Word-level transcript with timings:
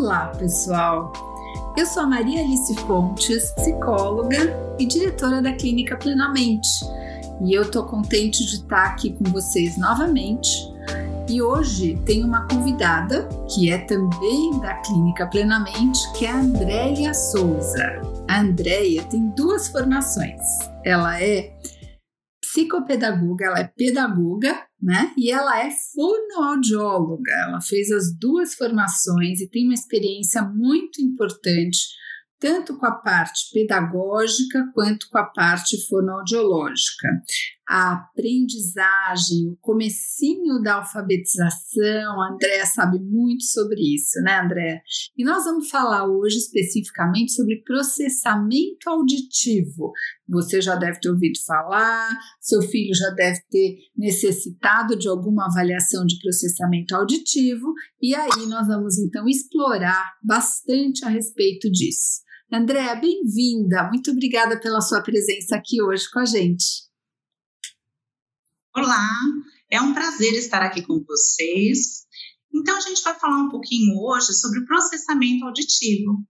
Olá, 0.00 0.28
pessoal! 0.28 1.12
Eu 1.76 1.84
sou 1.84 2.04
a 2.04 2.06
Maria 2.06 2.40
Alice 2.40 2.74
Fontes, 2.86 3.52
psicóloga 3.52 4.38
e 4.78 4.86
diretora 4.86 5.42
da 5.42 5.52
Clínica 5.52 5.94
Plenamente. 5.94 6.70
E 7.44 7.52
eu 7.52 7.70
tô 7.70 7.84
contente 7.84 8.46
de 8.46 8.54
estar 8.54 8.82
aqui 8.82 9.12
com 9.12 9.24
vocês 9.24 9.76
novamente. 9.76 10.48
E 11.28 11.42
hoje 11.42 12.00
tem 12.06 12.24
uma 12.24 12.48
convidada 12.48 13.28
que 13.54 13.70
é 13.70 13.76
também 13.76 14.58
da 14.60 14.72
Clínica 14.76 15.26
Plenamente, 15.26 16.00
que 16.14 16.24
é 16.24 16.30
a 16.30 16.40
Andréia 16.40 17.12
Souza. 17.12 18.00
A 18.26 18.40
Andréia 18.40 19.02
tem 19.02 19.28
duas 19.36 19.68
formações. 19.68 20.40
Ela 20.82 21.22
é 21.22 21.52
psicopedagoga, 22.52 23.46
ela 23.46 23.60
é 23.60 23.64
pedagoga, 23.64 24.66
né? 24.80 25.12
E 25.16 25.30
ela 25.30 25.60
é 25.60 25.70
fonoaudióloga. 25.94 27.32
Ela 27.46 27.60
fez 27.60 27.90
as 27.90 28.12
duas 28.16 28.54
formações 28.54 29.40
e 29.40 29.48
tem 29.48 29.64
uma 29.64 29.74
experiência 29.74 30.42
muito 30.42 31.00
importante 31.00 31.78
tanto 32.40 32.78
com 32.78 32.86
a 32.86 32.92
parte 32.92 33.52
pedagógica 33.52 34.66
quanto 34.74 35.06
com 35.10 35.18
a 35.18 35.26
parte 35.26 35.76
fonoaudiológica. 35.86 37.08
A 37.72 37.92
aprendizagem, 37.92 39.48
o 39.48 39.56
comecinho 39.60 40.60
da 40.60 40.78
alfabetização, 40.78 42.20
a 42.20 42.32
Andréa 42.32 42.66
sabe 42.66 42.98
muito 42.98 43.44
sobre 43.44 43.94
isso, 43.94 44.20
né, 44.22 44.40
Andréa? 44.40 44.82
E 45.16 45.24
nós 45.24 45.44
vamos 45.44 45.70
falar 45.70 46.04
hoje 46.08 46.38
especificamente 46.38 47.30
sobre 47.30 47.62
processamento 47.62 48.88
auditivo. 48.88 49.92
Você 50.28 50.60
já 50.60 50.74
deve 50.74 50.98
ter 50.98 51.10
ouvido 51.10 51.38
falar, 51.46 52.10
seu 52.40 52.60
filho 52.60 52.92
já 52.92 53.10
deve 53.10 53.38
ter 53.48 53.76
necessitado 53.96 54.98
de 54.98 55.06
alguma 55.06 55.46
avaliação 55.46 56.04
de 56.04 56.18
processamento 56.18 56.96
auditivo, 56.96 57.72
e 58.02 58.16
aí 58.16 58.46
nós 58.48 58.66
vamos 58.66 58.98
então 58.98 59.28
explorar 59.28 60.14
bastante 60.24 61.04
a 61.04 61.08
respeito 61.08 61.70
disso. 61.70 62.22
Andréa, 62.52 62.96
bem-vinda. 62.96 63.84
Muito 63.84 64.10
obrigada 64.10 64.58
pela 64.58 64.80
sua 64.80 65.00
presença 65.00 65.54
aqui 65.54 65.80
hoje 65.80 66.10
com 66.10 66.18
a 66.18 66.24
gente. 66.24 66.89
Olá, 68.72 69.10
é 69.68 69.80
um 69.80 69.92
prazer 69.92 70.32
estar 70.34 70.62
aqui 70.62 70.80
com 70.82 71.02
vocês. 71.04 72.06
Então, 72.54 72.76
a 72.76 72.80
gente 72.80 73.02
vai 73.02 73.18
falar 73.18 73.38
um 73.38 73.48
pouquinho 73.48 73.98
hoje 74.00 74.32
sobre 74.32 74.60
o 74.60 74.64
processamento 74.64 75.44
auditivo, 75.44 76.24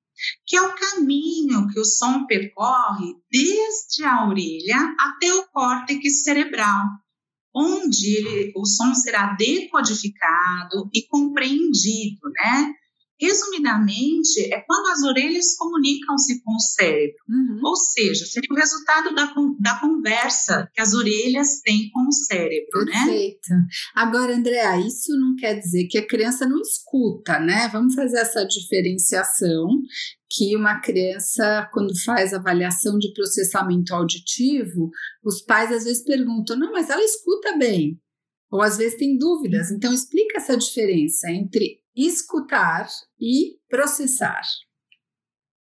que 0.47 0.57
é 0.57 0.63
o 0.63 0.75
caminho 0.75 1.69
que 1.69 1.79
o 1.79 1.85
som 1.85 2.25
percorre 2.25 3.15
desde 3.31 4.05
a 4.05 4.27
orelha 4.27 4.79
até 4.99 5.35
o 5.35 5.49
córtex 5.49 6.23
cerebral, 6.23 6.87
onde 7.55 8.17
ele, 8.17 8.53
o 8.57 8.65
som 8.65 8.95
será 8.95 9.35
decodificado 9.35 10.89
e 10.95 11.07
compreendido, 11.09 12.21
né? 12.43 12.73
Resumidamente, 13.21 14.53
é 14.53 14.61
quando 14.61 14.89
as 14.89 15.03
orelhas 15.03 15.57
comunicam-se 15.57 16.43
com 16.43 16.55
o 16.55 16.61
cérebro. 16.61 17.17
Uhum. 17.29 17.61
Ou 17.63 17.77
seja, 17.77 18.25
seria 18.25 18.49
o 18.51 18.57
resultado 18.57 19.15
da, 19.15 19.33
da 19.59 19.81
conversa 19.81 20.71
que 20.73 20.81
as 20.81 20.95
orelhas 20.95 21.61
têm 21.61 21.91
com 21.93 22.09
o 22.09 22.13
cérebro, 22.13 22.85
né? 22.87 22.93
Perfeito. 22.93 23.51
né? 23.51 23.67
Agora, 23.95 24.35
Andréa, 24.35 24.81
isso 24.81 25.13
não 25.19 25.37
quer 25.37 25.59
dizer 25.59 25.87
que 25.89 25.99
a 25.99 26.07
criança 26.07 26.47
não 26.47 26.61
escuta, 26.61 27.39
né? 27.39 27.69
Vamos 27.69 27.95
fazer 27.95 28.21
essa 28.21 28.45
diferenciação 28.45 29.69
que 30.31 30.57
uma 30.57 30.81
criança, 30.81 31.69
quando 31.73 31.93
faz 32.05 32.33
avaliação 32.33 32.99
de 32.99 33.13
processamento 33.13 33.93
auditivo, 33.95 34.91
os 35.25 35.43
pais 35.43 35.73
às 35.73 35.85
vezes 35.85 36.05
perguntam: 36.05 36.57
não, 36.57 36.73
mas 36.73 36.89
ela 36.89 37.03
escuta 37.03 37.57
bem. 37.59 38.01
Ou 38.51 38.63
às 38.63 38.77
vezes 38.77 38.99
tem 38.99 39.17
dúvidas. 39.17 39.71
Então, 39.71 39.93
explica 39.93 40.39
essa 40.39 40.57
diferença 40.57 41.31
entre 41.31 41.80
escutar 41.97 42.89
e 43.19 43.59
processar. 43.69 44.43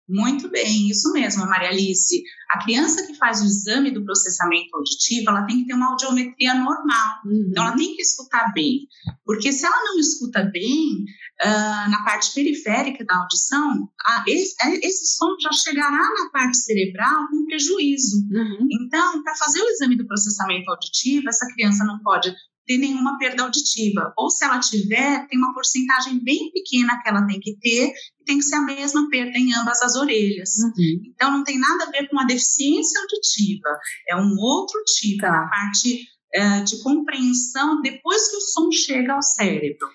Muito 0.09 0.49
bem, 0.49 0.89
isso 0.89 1.11
mesmo, 1.11 1.45
Maria 1.45 1.67
Alice. 1.67 2.23
A 2.51 2.63
criança 2.63 3.05
que 3.05 3.13
faz 3.15 3.41
o 3.41 3.45
exame 3.45 3.91
do 3.91 4.05
processamento 4.05 4.73
auditivo, 4.73 5.29
ela 5.29 5.45
tem 5.45 5.59
que 5.59 5.67
ter 5.67 5.73
uma 5.73 5.91
audiometria 5.91 6.53
normal. 6.53 7.19
Uhum. 7.25 7.47
Então, 7.49 7.67
ela 7.67 7.75
tem 7.75 7.93
que 7.93 8.01
escutar 8.01 8.53
bem. 8.53 8.87
Porque 9.25 9.51
se 9.51 9.66
ela 9.66 9.83
não 9.83 9.99
escuta 9.99 10.43
bem, 10.45 11.03
uh, 11.43 11.89
na 11.89 12.03
parte 12.05 12.33
periférica 12.33 13.03
da 13.03 13.17
audição, 13.17 13.89
esse, 14.25 14.55
esse, 14.81 15.17
som 15.17 15.35
já 15.41 15.51
chegará 15.51 15.91
na 15.91 16.29
parte 16.31 16.55
cerebral 16.55 17.27
com 17.29 17.45
prejuízo. 17.45 18.25
Uhum. 18.31 18.67
Então, 18.71 19.21
para 19.23 19.35
fazer 19.35 19.61
o 19.61 19.69
exame 19.69 19.97
do 19.97 20.07
processamento 20.07 20.71
auditivo, 20.71 21.27
essa 21.27 21.47
criança 21.53 21.83
não 21.83 21.99
pode 21.99 22.33
ter 22.67 22.78
nenhuma 22.78 23.17
perda 23.17 23.44
auditiva. 23.44 24.13
Ou 24.17 24.29
se 24.29 24.44
ela 24.44 24.59
tiver, 24.59 25.25
tem 25.28 25.39
uma 25.39 25.53
porcentagem 25.53 26.22
bem 26.22 26.51
pequena 26.51 27.01
que 27.01 27.09
ela 27.09 27.25
tem 27.25 27.39
que 27.39 27.57
ter, 27.57 27.94
e 28.22 28.25
tem 28.25 28.38
que 28.38 28.44
ser 28.44 28.55
a 28.55 28.61
mesma 28.61 29.09
perda 29.09 29.38
em 29.39 29.55
ambas 29.55 29.81
as 29.81 29.95
orelhas. 29.95 30.50
Uhum. 30.59 31.01
Então, 31.07 31.31
não 31.31 31.44
tem 31.44 31.57
nada 31.57 31.85
a 31.85 31.89
ver 31.89 32.09
com 32.09 32.19
a 32.19 32.25
deficiência 32.25 33.00
auditiva, 33.01 33.69
é 34.09 34.16
um 34.17 34.35
outro 34.38 34.83
tipo, 34.85 35.22
tá. 35.22 35.29
a 35.29 35.47
parte 35.47 36.05
é, 36.33 36.61
de 36.61 36.83
compreensão 36.83 37.81
depois 37.81 38.29
que 38.29 38.35
o 38.35 38.41
som 38.41 38.69
chega 38.72 39.13
ao 39.13 39.22
cérebro. 39.22 39.88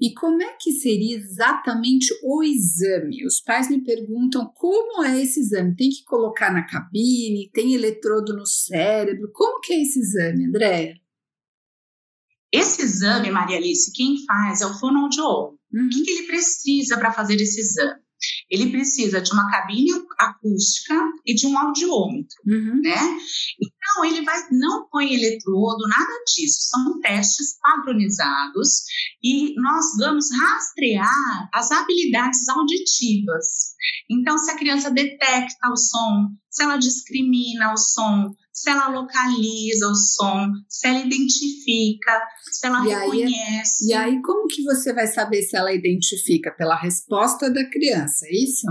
E 0.00 0.14
como 0.14 0.40
é 0.40 0.54
que 0.60 0.70
seria 0.70 1.16
exatamente 1.16 2.14
o 2.22 2.40
exame? 2.44 3.26
Os 3.26 3.40
pais 3.40 3.68
me 3.68 3.82
perguntam 3.82 4.48
como 4.54 5.02
é 5.02 5.20
esse 5.20 5.40
exame. 5.40 5.74
Tem 5.74 5.90
que 5.90 6.04
colocar 6.04 6.52
na 6.52 6.64
cabine? 6.64 7.50
Tem 7.52 7.74
eletrodo 7.74 8.36
no 8.36 8.46
cérebro? 8.46 9.28
Como 9.32 9.60
que 9.60 9.72
é 9.72 9.82
esse 9.82 9.98
exame, 9.98 10.46
Andréia? 10.46 10.94
Esse 12.52 12.82
exame, 12.82 13.30
Maria 13.30 13.58
Alice, 13.58 13.92
quem 13.92 14.24
faz 14.24 14.60
é 14.60 14.66
o 14.66 14.78
fonoaudiólogo. 14.78 15.58
Uhum. 15.72 15.86
O 15.86 15.88
que, 15.90 16.02
que 16.02 16.10
ele 16.10 16.26
precisa 16.26 16.96
para 16.96 17.12
fazer 17.12 17.36
esse 17.36 17.60
exame? 17.60 18.00
Ele 18.50 18.70
precisa 18.70 19.20
de 19.20 19.32
uma 19.32 19.48
cabine 19.50 19.90
acústica 20.18 20.94
e 21.24 21.34
de 21.34 21.46
um 21.46 21.56
audiômetro, 21.56 22.36
uhum. 22.46 22.80
né? 22.82 23.18
Então, 23.60 24.04
ele 24.04 24.24
vai, 24.24 24.36
não 24.50 24.88
põe 24.90 25.14
eletrodo, 25.14 25.86
nada 25.86 26.12
disso. 26.26 26.68
São 26.68 27.00
testes 27.00 27.58
padronizados 27.60 28.82
e 29.22 29.54
nós 29.60 29.84
vamos 29.98 30.26
rastrear 30.32 31.48
as 31.54 31.70
habilidades 31.70 32.48
auditivas. 32.48 33.74
Então, 34.10 34.36
se 34.36 34.50
a 34.50 34.56
criança 34.56 34.90
detecta 34.90 35.70
o 35.70 35.76
som, 35.76 36.28
se 36.50 36.62
ela 36.62 36.76
discrimina 36.76 37.72
o 37.72 37.76
som, 37.76 38.34
se 38.60 38.70
ela 38.70 38.88
localiza 38.88 39.88
o 39.88 39.94
som, 39.94 40.50
se 40.68 40.88
ela 40.88 40.98
identifica, 40.98 42.22
se 42.50 42.66
ela 42.66 42.84
e 42.84 42.88
reconhece. 42.88 43.84
Aí, 43.84 43.90
e 43.90 43.94
aí, 43.94 44.22
como 44.22 44.48
que 44.48 44.64
você 44.64 44.92
vai 44.92 45.06
saber 45.06 45.42
se 45.42 45.56
ela 45.56 45.72
identifica? 45.72 46.50
Pela 46.50 46.74
resposta 46.74 47.48
da 47.50 47.64
criança, 47.70 48.26
é 48.26 48.34
isso? 48.34 48.66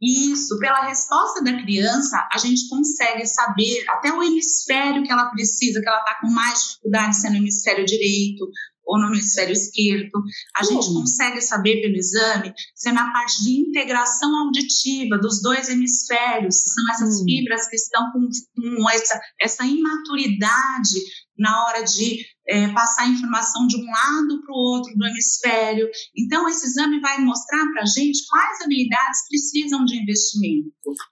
Isso, 0.00 0.58
pela 0.58 0.86
resposta 0.86 1.42
da 1.42 1.52
criança, 1.62 2.28
a 2.32 2.38
gente 2.38 2.68
consegue 2.68 3.26
saber 3.26 3.84
até 3.88 4.12
o 4.12 4.22
hemisfério 4.22 5.02
que 5.02 5.10
ela 5.10 5.30
precisa, 5.30 5.80
que 5.80 5.88
ela 5.88 6.00
está 6.00 6.18
com 6.20 6.28
mais 6.28 6.60
dificuldade, 6.60 7.16
se 7.16 7.26
é 7.26 7.30
no 7.30 7.36
hemisfério 7.36 7.84
direito 7.84 8.46
ou 8.86 8.98
no 8.98 9.08
hemisfério 9.08 9.52
esquerdo. 9.52 10.22
A 10.56 10.62
uhum. 10.62 10.70
gente 10.70 10.94
consegue 10.94 11.40
saber 11.40 11.80
pelo 11.82 11.96
exame 11.96 12.52
se 12.74 12.88
é 12.88 12.92
na 12.92 13.12
parte 13.12 13.42
de 13.42 13.60
integração 13.60 14.34
auditiva 14.44 15.18
dos 15.18 15.42
dois 15.42 15.68
hemisférios, 15.68 16.62
se 16.62 16.68
são 16.72 16.90
essas 16.92 17.20
uhum. 17.20 17.24
fibras 17.24 17.68
que 17.68 17.76
estão 17.76 18.12
com, 18.12 18.28
com 18.54 18.90
essa, 18.90 19.20
essa 19.40 19.64
imaturidade 19.66 21.00
na 21.38 21.64
hora 21.64 21.82
de 21.82 22.24
é, 22.48 22.68
passar 22.68 23.02
a 23.02 23.08
informação 23.08 23.66
de 23.66 23.76
um 23.76 23.84
lado 23.84 24.40
para 24.42 24.54
o 24.54 24.58
outro 24.58 24.94
do 24.96 25.06
hemisfério. 25.06 25.88
Então, 26.16 26.48
esse 26.48 26.66
exame 26.66 27.00
vai 27.00 27.18
mostrar 27.18 27.64
para 27.72 27.82
a 27.82 27.86
gente 27.86 28.24
quais 28.28 28.62
habilidades 28.62 29.20
precisam 29.28 29.84
de 29.84 30.00
investimento. 30.00 30.70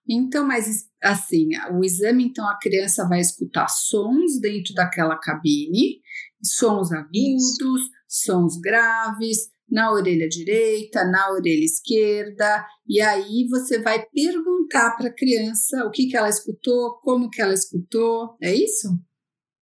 Então, 0.08 0.46
mas 0.46 0.86
assim, 1.02 1.48
o 1.72 1.84
exame, 1.84 2.24
então, 2.24 2.48
a 2.48 2.58
criança 2.58 3.06
vai 3.06 3.20
escutar 3.20 3.68
sons 3.68 4.40
dentro 4.40 4.72
daquela 4.74 5.18
cabine, 5.18 6.00
sons 6.44 6.92
agudos, 6.92 7.80
sons 8.08 8.60
graves, 8.60 9.48
na 9.68 9.90
orelha 9.90 10.28
direita, 10.28 11.04
na 11.04 11.32
orelha 11.32 11.64
esquerda, 11.64 12.64
e 12.86 13.00
aí 13.00 13.48
você 13.48 13.80
vai 13.80 14.04
perguntar 14.06 14.96
para 14.96 15.08
a 15.08 15.14
criança 15.14 15.84
o 15.84 15.90
que, 15.90 16.06
que 16.06 16.16
ela 16.16 16.28
escutou, 16.28 17.00
como 17.02 17.30
que 17.30 17.40
ela 17.40 17.54
escutou, 17.54 18.36
é 18.40 18.54
isso? 18.54 18.88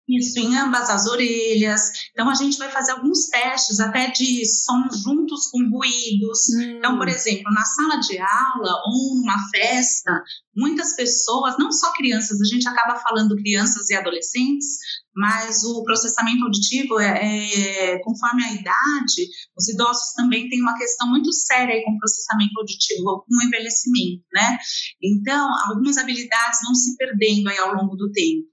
Isso, 0.09 0.39
em 0.39 0.57
ambas 0.57 0.89
as 0.89 1.07
orelhas. 1.07 1.91
Então, 2.13 2.31
a 2.31 2.35
gente 2.35 2.57
vai 2.59 2.71
fazer 2.71 2.93
alguns 2.93 3.27
testes 3.27 3.81
até 3.81 4.09
de 4.13 4.47
sons 4.47 5.03
juntos 5.03 5.49
com 5.49 5.69
ruídos. 5.69 6.49
Hum. 6.55 6.77
Então, 6.79 6.97
por 6.97 7.09
exemplo, 7.09 7.53
na 7.53 7.65
sala 7.65 7.97
de 7.97 8.17
aula 8.17 8.73
ou 8.87 9.17
numa 9.17 9.37
festa, 9.51 10.23
muitas 10.57 10.95
pessoas, 10.95 11.57
não 11.59 11.73
só 11.73 11.93
crianças, 11.95 12.41
a 12.41 12.45
gente 12.45 12.69
acaba 12.69 13.01
falando 13.01 13.35
crianças 13.35 13.91
e 13.91 13.95
adolescentes, 13.97 14.79
mas 15.17 15.65
o 15.65 15.83
processamento 15.83 16.45
auditivo, 16.45 17.01
é, 17.01 17.95
é, 17.95 17.99
conforme 18.01 18.45
a 18.45 18.53
idade, 18.53 19.29
os 19.57 19.69
idosos 19.69 20.13
também 20.15 20.49
têm 20.49 20.61
uma 20.61 20.77
questão 20.77 21.09
muito 21.09 21.33
séria 21.33 21.83
com 21.85 21.93
o 21.93 21.99
processamento 21.99 22.53
auditivo, 22.59 23.25
com 23.27 23.35
o 23.35 23.47
envelhecimento, 23.47 24.23
né? 24.35 24.59
Então, 25.03 25.49
algumas 25.69 25.97
habilidades 25.97 26.61
vão 26.65 26.75
se 26.75 26.97
perdendo 26.97 27.49
aí 27.49 27.59
ao 27.59 27.75
longo 27.75 27.97
do 27.97 28.13
tempo. 28.13 28.47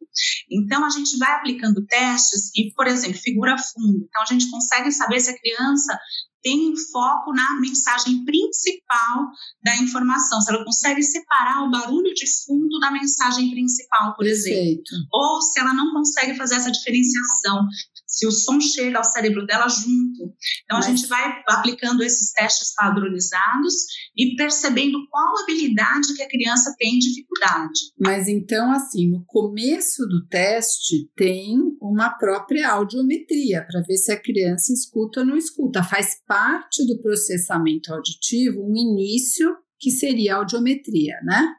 Então, 0.50 0.86
a 0.86 0.90
gente 0.90 1.18
vai 1.18 1.34
aplicando 1.34 1.86
testes 1.86 2.50
e, 2.56 2.72
por 2.74 2.88
exemplo, 2.88 3.20
figura 3.20 3.58
fundo. 3.58 4.06
Então, 4.08 4.22
a 4.22 4.26
gente 4.26 4.50
consegue 4.50 4.92
saber 4.92 5.20
se 5.20 5.32
a 5.32 5.38
criança 5.38 6.00
tem 6.44 6.74
foco 6.92 7.32
na 7.34 7.60
mensagem 7.60 8.24
principal 8.26 9.28
da 9.64 9.76
informação, 9.78 10.42
se 10.42 10.54
ela 10.54 10.64
consegue 10.64 11.02
separar 11.02 11.64
o 11.64 11.72
barulho 11.72 12.14
de 12.14 12.26
fundo 12.44 12.80
da 12.80 12.92
mensagem 12.92 13.50
principal, 13.50 14.14
por 14.16 14.26
Perfeito. 14.26 14.54
exemplo. 14.54 15.08
Ou 15.12 15.42
se 15.42 15.60
ela 15.60 15.74
não 15.74 15.94
consegue 15.94 16.36
fazer 16.36 16.56
essa 16.56 16.72
diferenciação 16.72 17.66
se 18.14 18.28
o 18.28 18.32
som 18.32 18.62
chega 18.62 19.00
ao 19.00 19.04
cérebro 19.04 19.46
dela 19.46 19.68
junto. 19.68 20.36
Então, 20.64 20.78
Mas... 20.78 20.86
a 20.86 20.90
gente 20.90 21.08
vai 21.08 21.42
aplicando 21.48 22.04
esses 22.04 22.32
testes 22.32 22.74
padronizados 22.76 23.74
e 24.16 24.36
percebendo 24.36 25.00
qual 25.10 25.42
habilidade 25.42 26.14
que 26.16 26.22
a 26.22 26.30
criança 26.30 26.76
tem 26.78 27.00
dificuldade. 27.00 27.80
Mas 28.00 28.28
então, 28.28 28.72
assim, 28.72 29.10
no 29.10 29.24
começo 29.26 30.06
do 30.06 30.28
teste 30.28 31.10
tem 31.16 31.58
uma 31.82 32.12
própria 32.12 32.70
audiometria 32.70 33.66
para 33.66 33.82
ver 33.82 33.98
se 33.98 34.12
a 34.12 34.22
criança 34.22 34.72
escuta 34.72 35.22
ou 35.22 35.26
não 35.26 35.36
escuta. 35.36 35.84
Faz 35.84 36.18
parte 36.34 36.84
do 36.88 37.00
processamento 37.00 37.94
auditivo 37.94 38.60
um 38.60 38.76
início 38.76 39.56
que 39.80 39.92
seria 39.92 40.34
a 40.34 40.38
audiometria, 40.38 41.14
né? 41.24 41.54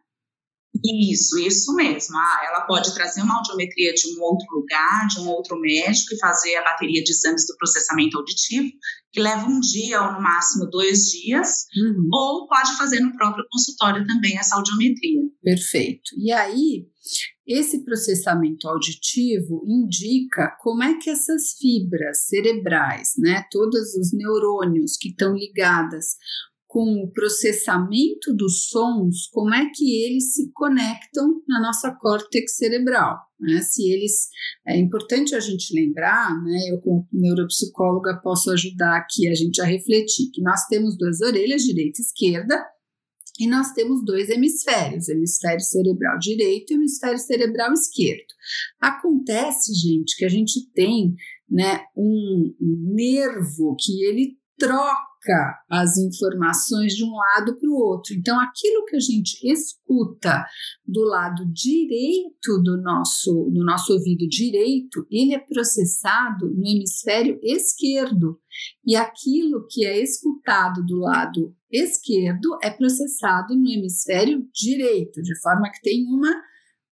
Isso, 0.82 1.38
isso 1.38 1.74
mesmo. 1.74 2.16
Ah, 2.16 2.42
ela 2.48 2.66
pode 2.66 2.92
trazer 2.94 3.22
uma 3.22 3.36
audiometria 3.36 3.92
de 3.94 4.08
um 4.16 4.22
outro 4.22 4.46
lugar, 4.52 5.06
de 5.06 5.20
um 5.20 5.28
outro 5.28 5.58
médico 5.60 6.14
e 6.14 6.18
fazer 6.18 6.56
a 6.56 6.64
bateria 6.64 7.02
de 7.02 7.10
exames 7.10 7.46
do 7.46 7.56
processamento 7.56 8.18
auditivo, 8.18 8.70
que 9.12 9.20
leva 9.20 9.46
um 9.46 9.60
dia 9.60 10.02
ou 10.02 10.12
no 10.14 10.20
máximo 10.20 10.66
dois 10.66 11.10
dias, 11.10 11.66
uhum. 11.76 12.08
ou 12.12 12.48
pode 12.48 12.76
fazer 12.76 13.00
no 13.00 13.14
próprio 13.16 13.44
consultório 13.50 14.06
também 14.06 14.36
essa 14.36 14.56
audiometria. 14.56 15.22
Perfeito. 15.42 16.10
E 16.18 16.32
aí, 16.32 16.86
esse 17.46 17.84
processamento 17.84 18.66
auditivo 18.66 19.62
indica 19.66 20.56
como 20.60 20.82
é 20.82 20.98
que 20.98 21.10
essas 21.10 21.52
fibras 21.58 22.26
cerebrais, 22.26 23.12
né, 23.18 23.44
todos 23.50 23.94
os 23.94 24.12
neurônios 24.12 24.96
que 24.96 25.10
estão 25.10 25.34
ligadas 25.34 26.16
com 26.74 27.04
o 27.04 27.08
processamento 27.12 28.34
dos 28.34 28.66
sons, 28.68 29.28
como 29.30 29.54
é 29.54 29.70
que 29.72 30.04
eles 30.04 30.34
se 30.34 30.50
conectam 30.52 31.40
na 31.46 31.60
nossa 31.60 31.92
córtex 31.92 32.56
cerebral. 32.56 33.16
Né? 33.38 33.62
Se 33.62 33.88
eles 33.92 34.28
é 34.66 34.76
importante 34.76 35.36
a 35.36 35.38
gente 35.38 35.72
lembrar, 35.72 36.34
né? 36.42 36.70
Eu 36.70 36.80
como 36.80 37.06
neuropsicóloga 37.12 38.20
posso 38.20 38.50
ajudar 38.50 38.96
aqui 38.96 39.28
a 39.28 39.34
gente 39.36 39.62
a 39.62 39.64
refletir 39.64 40.32
que 40.32 40.42
nós 40.42 40.66
temos 40.66 40.98
duas 40.98 41.20
orelhas, 41.20 41.62
direita 41.62 42.00
e 42.00 42.02
esquerda, 42.02 42.60
e 43.38 43.46
nós 43.46 43.72
temos 43.72 44.04
dois 44.04 44.28
hemisférios, 44.28 45.08
hemisfério 45.08 45.60
cerebral 45.60 46.18
direito 46.18 46.72
e 46.72 46.74
hemisfério 46.74 47.20
cerebral 47.20 47.72
esquerdo. 47.72 48.26
Acontece, 48.80 49.72
gente, 49.74 50.16
que 50.16 50.24
a 50.24 50.28
gente 50.28 50.68
tem 50.72 51.14
né, 51.48 51.84
um, 51.96 52.52
um 52.60 52.94
nervo 52.96 53.76
que 53.78 54.04
ele 54.04 54.36
troca 54.58 55.13
as 55.70 55.96
informações 55.96 56.94
de 56.94 57.04
um 57.04 57.14
lado 57.14 57.56
para 57.58 57.68
o 57.68 57.74
outro. 57.74 58.14
Então, 58.14 58.38
aquilo 58.40 58.84
que 58.84 58.96
a 58.96 59.00
gente 59.00 59.38
escuta 59.44 60.44
do 60.86 61.02
lado 61.02 61.44
direito 61.52 62.62
do 62.62 62.80
nosso, 62.80 63.50
do 63.52 63.64
nosso 63.64 63.92
ouvido 63.92 64.28
direito, 64.28 65.06
ele 65.10 65.34
é 65.34 65.38
processado 65.38 66.46
no 66.48 66.66
hemisfério 66.66 67.38
esquerdo. 67.42 68.38
E 68.86 68.94
aquilo 68.94 69.66
que 69.68 69.84
é 69.84 70.00
escutado 70.00 70.84
do 70.84 70.98
lado 70.98 71.54
esquerdo 71.70 72.56
é 72.62 72.70
processado 72.70 73.54
no 73.56 73.68
hemisfério 73.68 74.46
direito, 74.52 75.22
de 75.22 75.38
forma 75.40 75.70
que 75.70 75.80
tem 75.82 76.04
uma 76.04 76.32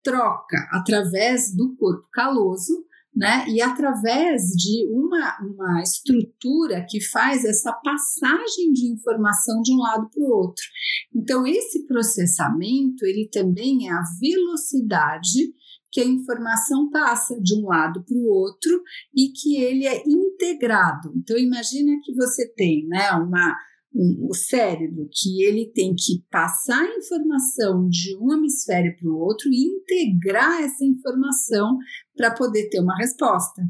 troca 0.02 0.68
através 0.70 1.54
do 1.54 1.76
corpo 1.76 2.06
caloso 2.12 2.87
né? 3.18 3.44
E 3.48 3.60
através 3.60 4.42
de 4.42 4.86
uma, 4.92 5.36
uma 5.40 5.82
estrutura 5.82 6.86
que 6.88 7.00
faz 7.00 7.44
essa 7.44 7.72
passagem 7.72 8.72
de 8.72 8.92
informação 8.92 9.60
de 9.60 9.72
um 9.72 9.78
lado 9.78 10.08
para 10.08 10.22
o 10.22 10.30
outro. 10.30 10.64
Então, 11.12 11.44
esse 11.44 11.84
processamento, 11.84 13.04
ele 13.04 13.28
também 13.28 13.88
é 13.88 13.92
a 13.92 14.04
velocidade 14.20 15.52
que 15.90 16.00
a 16.00 16.06
informação 16.06 16.88
passa 16.90 17.40
de 17.40 17.56
um 17.56 17.66
lado 17.66 18.04
para 18.04 18.16
o 18.16 18.28
outro 18.28 18.80
e 19.12 19.32
que 19.32 19.56
ele 19.56 19.84
é 19.84 20.00
integrado. 20.06 21.12
Então, 21.16 21.36
imagina 21.36 21.98
que 22.04 22.14
você 22.14 22.46
tem 22.54 22.86
né, 22.86 23.10
uma 23.12 23.56
um, 23.94 24.28
o 24.30 24.34
cérebro, 24.34 25.08
que 25.10 25.42
ele 25.42 25.70
tem 25.74 25.94
que 25.94 26.22
passar 26.30 26.82
a 26.82 26.96
informação 26.96 27.88
de 27.88 28.16
um 28.20 28.32
hemisfério 28.32 28.94
para 28.96 29.08
o 29.08 29.18
outro 29.18 29.48
e 29.50 29.64
integrar 29.64 30.62
essa 30.62 30.84
informação 30.84 31.78
para 32.18 32.32
poder 32.32 32.68
ter 32.68 32.80
uma 32.80 32.96
resposta. 32.96 33.62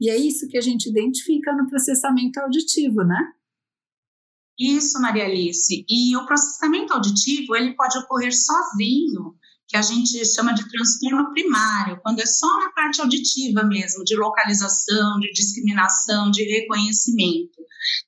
E 0.00 0.08
é 0.08 0.16
isso 0.16 0.46
que 0.48 0.56
a 0.56 0.60
gente 0.60 0.88
identifica 0.88 1.52
no 1.52 1.68
processamento 1.68 2.38
auditivo, 2.38 3.02
né? 3.02 3.32
Isso, 4.58 5.00
Maria 5.00 5.24
Alice. 5.24 5.84
E 5.88 6.16
o 6.16 6.24
processamento 6.24 6.94
auditivo, 6.94 7.56
ele 7.56 7.74
pode 7.74 7.98
ocorrer 7.98 8.32
sozinho, 8.32 9.34
que 9.68 9.76
a 9.76 9.82
gente 9.82 10.24
chama 10.24 10.54
de 10.54 10.66
transtorno 10.70 11.32
primário, 11.32 12.00
quando 12.00 12.20
é 12.20 12.26
só 12.26 12.46
na 12.60 12.70
parte 12.70 13.00
auditiva 13.00 13.64
mesmo, 13.64 14.04
de 14.04 14.14
localização, 14.14 15.18
de 15.18 15.32
discriminação, 15.32 16.30
de 16.30 16.44
reconhecimento. 16.44 17.55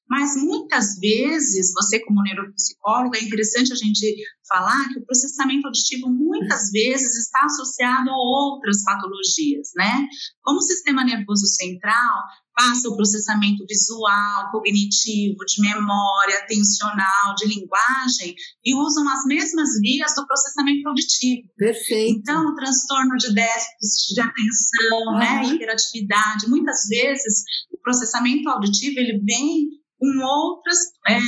Mas 0.09 0.37
muitas 0.37 0.99
vezes, 0.99 1.73
você 1.73 2.01
como 2.05 2.23
neuropsicólogo, 2.23 3.17
é 3.17 3.23
interessante 3.23 3.73
a 3.73 3.77
gente 3.77 4.17
falar 4.49 4.89
que 4.89 4.99
o 4.99 5.05
processamento 5.05 5.67
auditivo 5.67 6.09
muitas 6.09 6.71
vezes 6.71 7.17
está 7.17 7.45
associado 7.45 8.11
a 8.11 8.17
outras 8.17 8.83
patologias, 8.85 9.71
né? 9.77 10.07
Como 10.43 10.59
o 10.59 10.63
sistema 10.63 11.05
nervoso 11.05 11.47
central 11.47 12.25
passa 12.59 12.89
o 12.89 12.97
processamento 12.97 13.65
visual, 13.69 14.51
cognitivo, 14.51 15.37
de 15.47 15.63
memória, 15.63 16.39
atencional, 16.43 17.35
de 17.37 17.47
linguagem 17.47 18.35
e 18.65 18.75
usam 18.75 19.09
as 19.09 19.25
mesmas 19.27 19.79
vias 19.81 20.13
do 20.17 20.27
processamento 20.27 20.89
auditivo. 20.89 21.49
Perfeito. 21.57 22.19
Então, 22.19 22.47
o 22.47 22.55
transtorno 22.57 23.17
de 23.17 23.33
déficit 23.33 24.15
de 24.15 24.21
atenção, 24.21 24.99
uhum. 25.07 25.19
né, 25.19 25.45
hiperatividade, 25.55 26.49
muitas 26.49 26.89
vezes 26.89 27.45
o 27.71 27.79
processamento 27.79 28.49
auditivo 28.49 28.99
ele 28.99 29.21
vem 29.25 29.78
com 29.99 30.25
outras 30.25 30.79
é, 31.09 31.19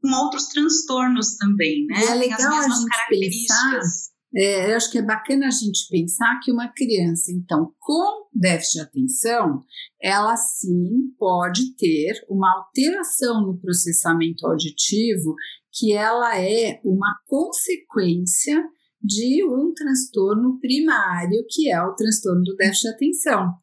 com 0.00 0.10
outros 0.24 0.48
transtornos 0.48 1.36
também, 1.36 1.86
né? 1.86 2.04
é 2.04 2.14
legal 2.14 2.38
Tem 2.38 2.46
as 2.46 2.54
mesmas 2.54 2.72
a 2.72 2.80
gente 2.80 2.88
características. 2.88 3.48
Pensar, 3.48 4.08
é, 4.36 4.72
eu 4.72 4.76
acho 4.76 4.90
que 4.90 4.98
é 4.98 5.02
bacana 5.02 5.46
a 5.46 5.50
gente 5.50 5.88
pensar 5.90 6.38
que 6.42 6.52
uma 6.52 6.68
criança, 6.68 7.32
então, 7.32 7.72
com 7.78 8.28
déficit 8.32 8.74
de 8.74 8.80
atenção, 8.80 9.62
ela 10.00 10.36
sim 10.36 11.14
pode 11.18 11.74
ter 11.76 12.24
uma 12.28 12.58
alteração 12.58 13.46
no 13.46 13.58
processamento 13.58 14.46
auditivo, 14.46 15.34
que 15.72 15.92
ela 15.92 16.38
é 16.38 16.80
uma 16.84 17.18
consequência 17.26 18.62
de 19.02 19.44
um 19.44 19.72
transtorno 19.72 20.58
primário, 20.60 21.44
que 21.48 21.70
é 21.70 21.80
o 21.82 21.94
transtorno 21.94 22.42
do 22.42 22.56
déficit 22.56 22.88
de 22.88 22.94
atenção. 22.94 23.54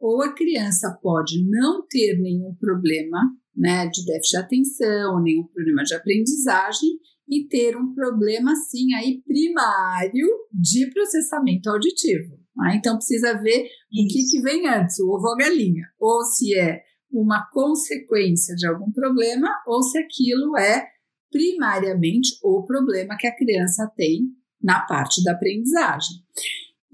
Ou 0.00 0.22
a 0.22 0.32
criança 0.32 0.98
pode 1.02 1.44
não 1.48 1.86
ter 1.86 2.18
nenhum 2.18 2.54
problema 2.54 3.20
né, 3.56 3.86
de 3.88 4.04
déficit 4.04 4.30
de 4.30 4.36
atenção, 4.36 5.22
nenhum 5.22 5.44
problema 5.44 5.82
de 5.82 5.94
aprendizagem 5.94 6.88
e 7.28 7.46
ter 7.48 7.76
um 7.76 7.94
problema, 7.94 8.54
sim, 8.54 8.94
aí 8.94 9.22
primário 9.22 10.28
de 10.52 10.90
processamento 10.92 11.70
auditivo. 11.70 12.38
Né? 12.56 12.76
Então, 12.76 12.96
precisa 12.96 13.34
ver 13.40 13.64
o 13.64 14.06
que, 14.08 14.26
que 14.30 14.40
vem 14.40 14.68
antes, 14.68 14.98
o 15.00 15.08
ovo 15.08 15.26
ou 15.26 15.34
a 15.34 15.36
galinha, 15.36 15.84
ou 15.98 16.22
se 16.22 16.56
é 16.56 16.82
uma 17.10 17.48
consequência 17.52 18.54
de 18.56 18.66
algum 18.66 18.90
problema, 18.92 19.48
ou 19.66 19.82
se 19.82 19.98
aquilo 19.98 20.56
é 20.56 20.86
primariamente 21.30 22.38
o 22.42 22.64
problema 22.64 23.16
que 23.16 23.26
a 23.26 23.36
criança 23.36 23.90
tem 23.96 24.28
na 24.62 24.80
parte 24.80 25.22
da 25.22 25.32
aprendizagem. 25.32 26.16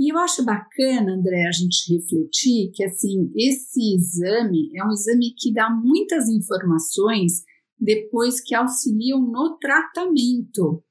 E 0.00 0.10
eu 0.10 0.16
acho 0.16 0.42
bacana, 0.42 1.12
André, 1.12 1.46
a 1.46 1.52
gente 1.52 1.94
refletir 1.94 2.72
que 2.72 2.82
assim 2.82 3.30
esse 3.36 3.94
exame 3.94 4.70
é 4.74 4.82
um 4.82 4.90
exame 4.90 5.34
que 5.36 5.52
dá 5.52 5.68
muitas 5.68 6.26
informações 6.26 7.44
depois 7.78 8.40
que 8.40 8.54
auxiliam 8.54 9.20
no 9.20 9.58
tratamento, 9.58 10.82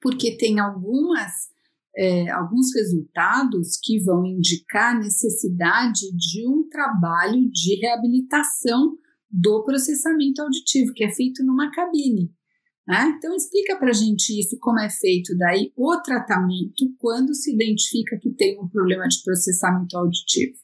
porque 0.00 0.36
tem 0.36 0.58
algumas 0.58 1.52
é, 1.96 2.30
alguns 2.30 2.74
resultados 2.74 3.78
que 3.80 4.02
vão 4.02 4.26
indicar 4.26 4.96
a 4.96 4.98
necessidade 4.98 6.00
de 6.16 6.48
um 6.48 6.68
trabalho 6.68 7.48
de 7.48 7.76
reabilitação 7.76 8.98
do 9.30 9.62
processamento 9.62 10.42
auditivo, 10.42 10.92
que 10.94 11.04
é 11.04 11.12
feito 11.12 11.44
numa 11.44 11.70
cabine. 11.70 12.34
Né? 12.92 13.14
Então, 13.16 13.34
explica 13.34 13.78
para 13.78 13.88
a 13.88 13.94
gente 13.94 14.38
isso, 14.38 14.58
como 14.60 14.78
é 14.78 14.90
feito 14.90 15.34
daí 15.38 15.72
o 15.74 15.96
tratamento 16.02 16.84
quando 16.98 17.34
se 17.34 17.54
identifica 17.54 18.18
que 18.20 18.28
tem 18.34 18.60
um 18.60 18.68
problema 18.68 19.08
de 19.08 19.22
processamento 19.24 19.96
auditivo. 19.96 20.58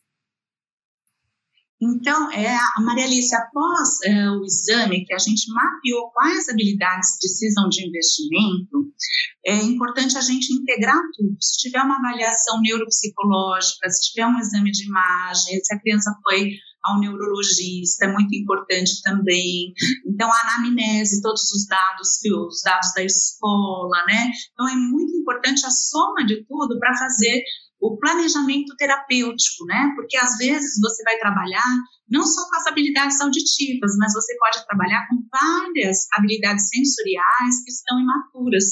Então, 1.80 2.30
é, 2.30 2.54
a 2.54 2.82
Maria 2.82 3.06
Alice, 3.06 3.34
após 3.34 4.02
é, 4.04 4.28
o 4.28 4.44
exame 4.44 5.06
que 5.06 5.14
a 5.14 5.18
gente 5.18 5.50
mapeou 5.50 6.10
quais 6.10 6.50
habilidades 6.50 7.16
precisam 7.18 7.66
de 7.70 7.88
investimento, 7.88 8.92
é 9.46 9.56
importante 9.62 10.18
a 10.18 10.20
gente 10.20 10.52
integrar 10.52 11.00
tudo. 11.16 11.34
Se 11.40 11.56
tiver 11.60 11.80
uma 11.80 11.96
avaliação 11.96 12.60
neuropsicológica, 12.60 13.88
se 13.88 14.10
tiver 14.10 14.26
um 14.26 14.38
exame 14.38 14.70
de 14.70 14.86
imagem, 14.86 15.64
se 15.64 15.74
a 15.74 15.80
criança 15.80 16.14
foi 16.22 16.50
ao 16.88 17.00
neurologista, 17.00 18.06
é 18.06 18.12
muito 18.12 18.34
importante 18.34 19.00
também. 19.02 19.72
Então, 20.06 20.30
a 20.30 20.56
anamnese, 20.56 21.22
todos 21.22 21.52
os 21.52 21.66
dados, 21.66 22.18
os 22.24 22.62
dados 22.62 22.92
da 22.94 23.04
escola, 23.04 24.04
né? 24.06 24.30
Então, 24.52 24.68
é 24.68 24.74
muito 24.74 25.14
importante 25.16 25.64
a 25.66 25.70
soma 25.70 26.24
de 26.26 26.44
tudo 26.46 26.78
para 26.78 26.96
fazer 26.96 27.42
o 27.80 27.96
planejamento 27.96 28.74
terapêutico, 28.76 29.64
né? 29.66 29.92
Porque 29.94 30.16
às 30.16 30.36
vezes 30.36 30.80
você 30.80 31.02
vai 31.04 31.16
trabalhar 31.18 31.64
não 32.10 32.24
só 32.24 32.48
com 32.48 32.56
as 32.56 32.66
habilidades 32.66 33.20
auditivas, 33.20 33.92
mas 33.98 34.12
você 34.14 34.34
pode 34.38 34.64
trabalhar 34.66 35.06
com 35.08 35.16
várias 35.30 36.06
habilidades 36.14 36.68
sensoriais 36.68 37.62
que 37.64 37.70
estão 37.70 38.00
imaturas, 38.00 38.64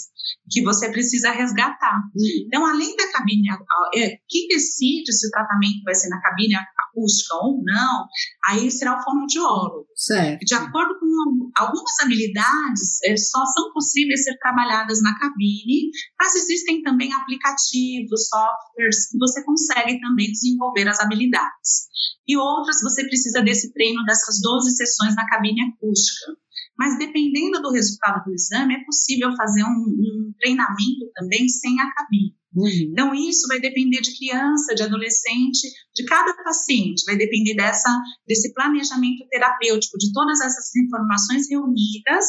que 0.50 0.62
você 0.62 0.90
precisa 0.90 1.30
resgatar. 1.30 1.96
Uhum. 2.16 2.46
Então, 2.46 2.66
além 2.66 2.96
da 2.96 3.12
cabine, 3.12 3.49
é, 3.94 4.16
quem 4.28 4.49
decide 4.49 5.12
se 5.12 5.28
o 5.28 5.30
tratamento 5.30 5.82
vai 5.85 5.94
ser 5.94 6.08
na 6.08 6.20
cabine 6.20 6.54
acústica 6.96 7.36
ou 7.36 7.62
não, 7.62 8.06
aí 8.48 8.70
será 8.70 8.98
o 8.98 9.02
fonoaudiólogo. 9.02 9.86
Certo. 9.94 10.40
De 10.44 10.54
acordo 10.54 10.98
com 10.98 11.50
algumas 11.56 12.00
habilidades, 12.02 13.02
é, 13.04 13.16
só 13.16 13.44
são 13.44 13.72
possíveis 13.72 14.24
ser 14.24 14.36
trabalhadas 14.38 15.02
na 15.02 15.16
cabine, 15.18 15.90
mas 16.18 16.34
existem 16.34 16.82
também 16.82 17.12
aplicativos, 17.12 18.28
softwares 18.28 19.10
que 19.10 19.18
você 19.18 19.44
consegue 19.44 20.00
também 20.00 20.32
desenvolver 20.32 20.88
as 20.88 21.00
habilidades. 21.00 21.86
E 22.26 22.36
outras 22.36 22.80
você 22.82 23.04
precisa 23.04 23.42
desse 23.42 23.72
treino 23.72 24.02
dessas 24.04 24.40
12 24.40 24.76
sessões 24.76 25.14
na 25.14 25.28
cabine 25.28 25.60
acústica. 25.62 26.32
Mas 26.78 26.98
dependendo 26.98 27.62
do 27.62 27.70
resultado 27.70 28.24
do 28.24 28.34
exame, 28.34 28.74
é 28.74 28.84
possível 28.84 29.34
fazer 29.34 29.64
um, 29.64 29.68
um 29.68 30.34
treinamento 30.38 31.10
também 31.14 31.48
sem 31.48 31.80
a 31.80 31.90
cabine. 31.94 32.34
Uhum. 32.56 32.88
Então, 32.90 33.14
isso 33.14 33.46
vai 33.48 33.60
depender 33.60 34.00
de 34.00 34.16
criança, 34.16 34.75
de 34.75 34.82
adolescente, 34.82 35.68
de 35.94 36.04
cada 36.06 36.32
paciente, 36.42 37.04
vai 37.04 37.16
depender 37.16 37.54
dessa, 37.54 37.90
desse 38.26 38.54
planejamento 38.54 39.28
terapêutico, 39.28 39.98
de 39.98 40.10
todas 40.10 40.40
essas 40.40 40.75
informações 40.75 41.50
reunidas 41.50 42.25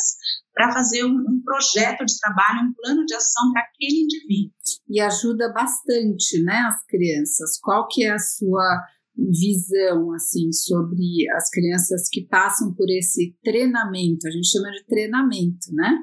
para 0.54 0.74
fazer 0.74 1.06
um, 1.06 1.16
um, 1.16 1.42
projeto 1.42 2.04
de 2.04 2.20
trabalho, 2.20 2.68
um 2.68 2.74
plano 2.74 3.06
de 3.06 3.16
ação 3.16 3.54
para 3.54 3.62
aquele 3.62 4.04
indivíduo. 4.04 4.52
E 4.90 5.00
ajuda 5.00 5.54
bastante, 5.54 6.44
né, 6.44 6.58
as 6.68 6.86
crianças. 6.86 7.58
Qual 7.62 7.88
que 7.88 8.04
é 8.04 8.12
a 8.12 8.20
sua 8.20 8.84
visão 9.16 10.12
assim 10.14 10.52
sobre 10.52 11.30
as 11.36 11.50
crianças 11.50 12.10
que 12.12 12.28
passam 12.28 12.74
por 12.74 12.90
esse 12.90 13.34
treinamento? 13.42 14.28
A 14.28 14.32
gente 14.32 14.50
chama 14.50 14.72
de 14.72 14.86
treinamento, 14.86 15.74
né? 15.74 16.00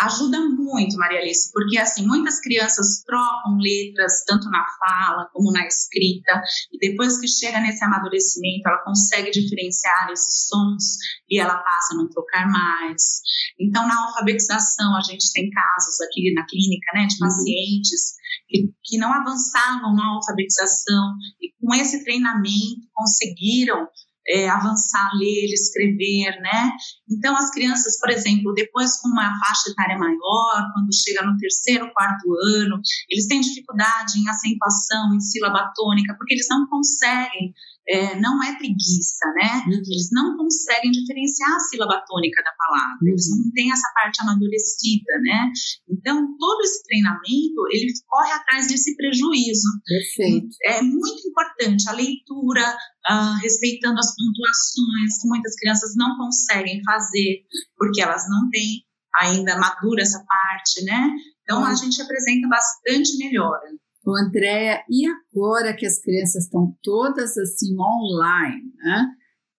Ajuda 0.00 0.38
muito, 0.40 0.96
Maria 0.96 1.20
Alice, 1.20 1.50
porque 1.52 1.78
assim, 1.78 2.06
muitas 2.06 2.40
crianças 2.40 3.02
trocam 3.04 3.56
letras 3.58 4.24
tanto 4.26 4.48
na 4.50 4.64
fala 4.78 5.28
como 5.32 5.52
na 5.52 5.66
escrita, 5.66 6.42
e 6.72 6.78
depois 6.78 7.18
que 7.18 7.28
chega 7.28 7.60
nesse 7.60 7.82
amadurecimento, 7.84 8.68
ela 8.68 8.84
consegue 8.84 9.30
diferenciar 9.30 10.10
esses 10.12 10.48
sons 10.48 10.96
e 11.30 11.40
ela 11.40 11.56
passa 11.58 11.94
a 11.94 11.96
não 11.96 12.08
trocar 12.08 12.46
mais. 12.48 13.20
Então, 13.58 13.86
na 13.86 14.06
alfabetização, 14.06 14.96
a 14.96 15.00
gente 15.00 15.32
tem 15.32 15.48
casos 15.50 16.00
aqui 16.02 16.32
na 16.34 16.44
clínica, 16.46 16.92
né, 16.94 17.06
de 17.06 17.14
uhum. 17.14 17.28
pacientes 17.28 18.16
que, 18.48 18.70
que 18.84 18.98
não 18.98 19.12
avançavam 19.12 19.94
na 19.94 20.06
alfabetização 20.14 21.14
e 21.40 21.52
com 21.60 21.74
esse 21.74 22.04
treinamento 22.04 22.86
conseguiram 22.94 23.88
é, 24.28 24.48
avançar, 24.48 25.10
ler, 25.18 25.52
escrever, 25.52 26.40
né? 26.40 26.70
Então, 27.10 27.36
as 27.36 27.50
crianças, 27.50 27.98
por 27.98 28.10
exemplo, 28.10 28.52
depois 28.54 29.00
com 29.00 29.08
uma 29.08 29.38
faixa 29.38 29.70
etária 29.70 29.98
maior, 29.98 30.72
quando 30.74 30.92
chega 30.92 31.24
no 31.24 31.36
terceiro, 31.36 31.90
quarto 31.92 32.32
ano, 32.58 32.80
eles 33.08 33.26
têm 33.26 33.40
dificuldade 33.40 34.18
em 34.18 34.28
acentuação, 34.28 35.14
em 35.14 35.20
sílaba 35.20 35.72
tônica, 35.74 36.14
porque 36.18 36.34
eles 36.34 36.46
não 36.50 36.66
conseguem 36.68 37.54
é, 37.88 38.18
não 38.18 38.42
é 38.42 38.56
preguiça, 38.56 39.26
né? 39.36 39.62
Uhum. 39.66 39.72
Eles 39.72 40.08
não 40.12 40.36
conseguem 40.36 40.90
diferenciar 40.90 41.54
a 41.54 41.60
sílaba 41.60 42.02
tônica 42.06 42.42
da 42.42 42.50
palavra, 42.58 42.98
uhum. 43.02 43.08
eles 43.08 43.30
não 43.30 43.50
têm 43.52 43.70
essa 43.70 43.88
parte 43.94 44.22
amadurecida, 44.22 45.12
né? 45.22 45.52
Então, 45.88 46.36
todo 46.36 46.60
esse 46.62 46.82
treinamento, 46.84 47.60
ele 47.70 47.92
corre 48.06 48.32
atrás 48.32 48.68
desse 48.68 48.96
prejuízo. 48.96 49.68
Perfeito. 49.84 50.56
É 50.64 50.82
muito 50.82 51.28
importante 51.28 51.88
a 51.88 51.92
leitura, 51.92 52.76
uh, 53.10 53.38
respeitando 53.40 53.98
as 53.98 54.14
pontuações, 54.14 55.22
que 55.22 55.28
muitas 55.28 55.54
crianças 55.56 55.94
não 55.96 56.16
conseguem 56.16 56.82
fazer, 56.84 57.44
porque 57.76 58.02
elas 58.02 58.28
não 58.28 58.50
têm 58.50 58.84
ainda 59.20 59.58
madura 59.58 60.02
essa 60.02 60.22
parte, 60.26 60.84
né? 60.84 61.10
Então, 61.42 61.60
uhum. 61.60 61.66
a 61.66 61.74
gente 61.74 62.02
apresenta 62.02 62.48
bastante 62.48 63.16
melhora. 63.18 63.70
O 64.06 64.16
André, 64.16 64.84
e 64.88 65.04
agora 65.04 65.74
que 65.74 65.84
as 65.84 66.00
crianças 66.00 66.44
estão 66.44 66.72
todas 66.80 67.36
assim 67.36 67.74
online, 67.76 68.72
né? 68.76 69.04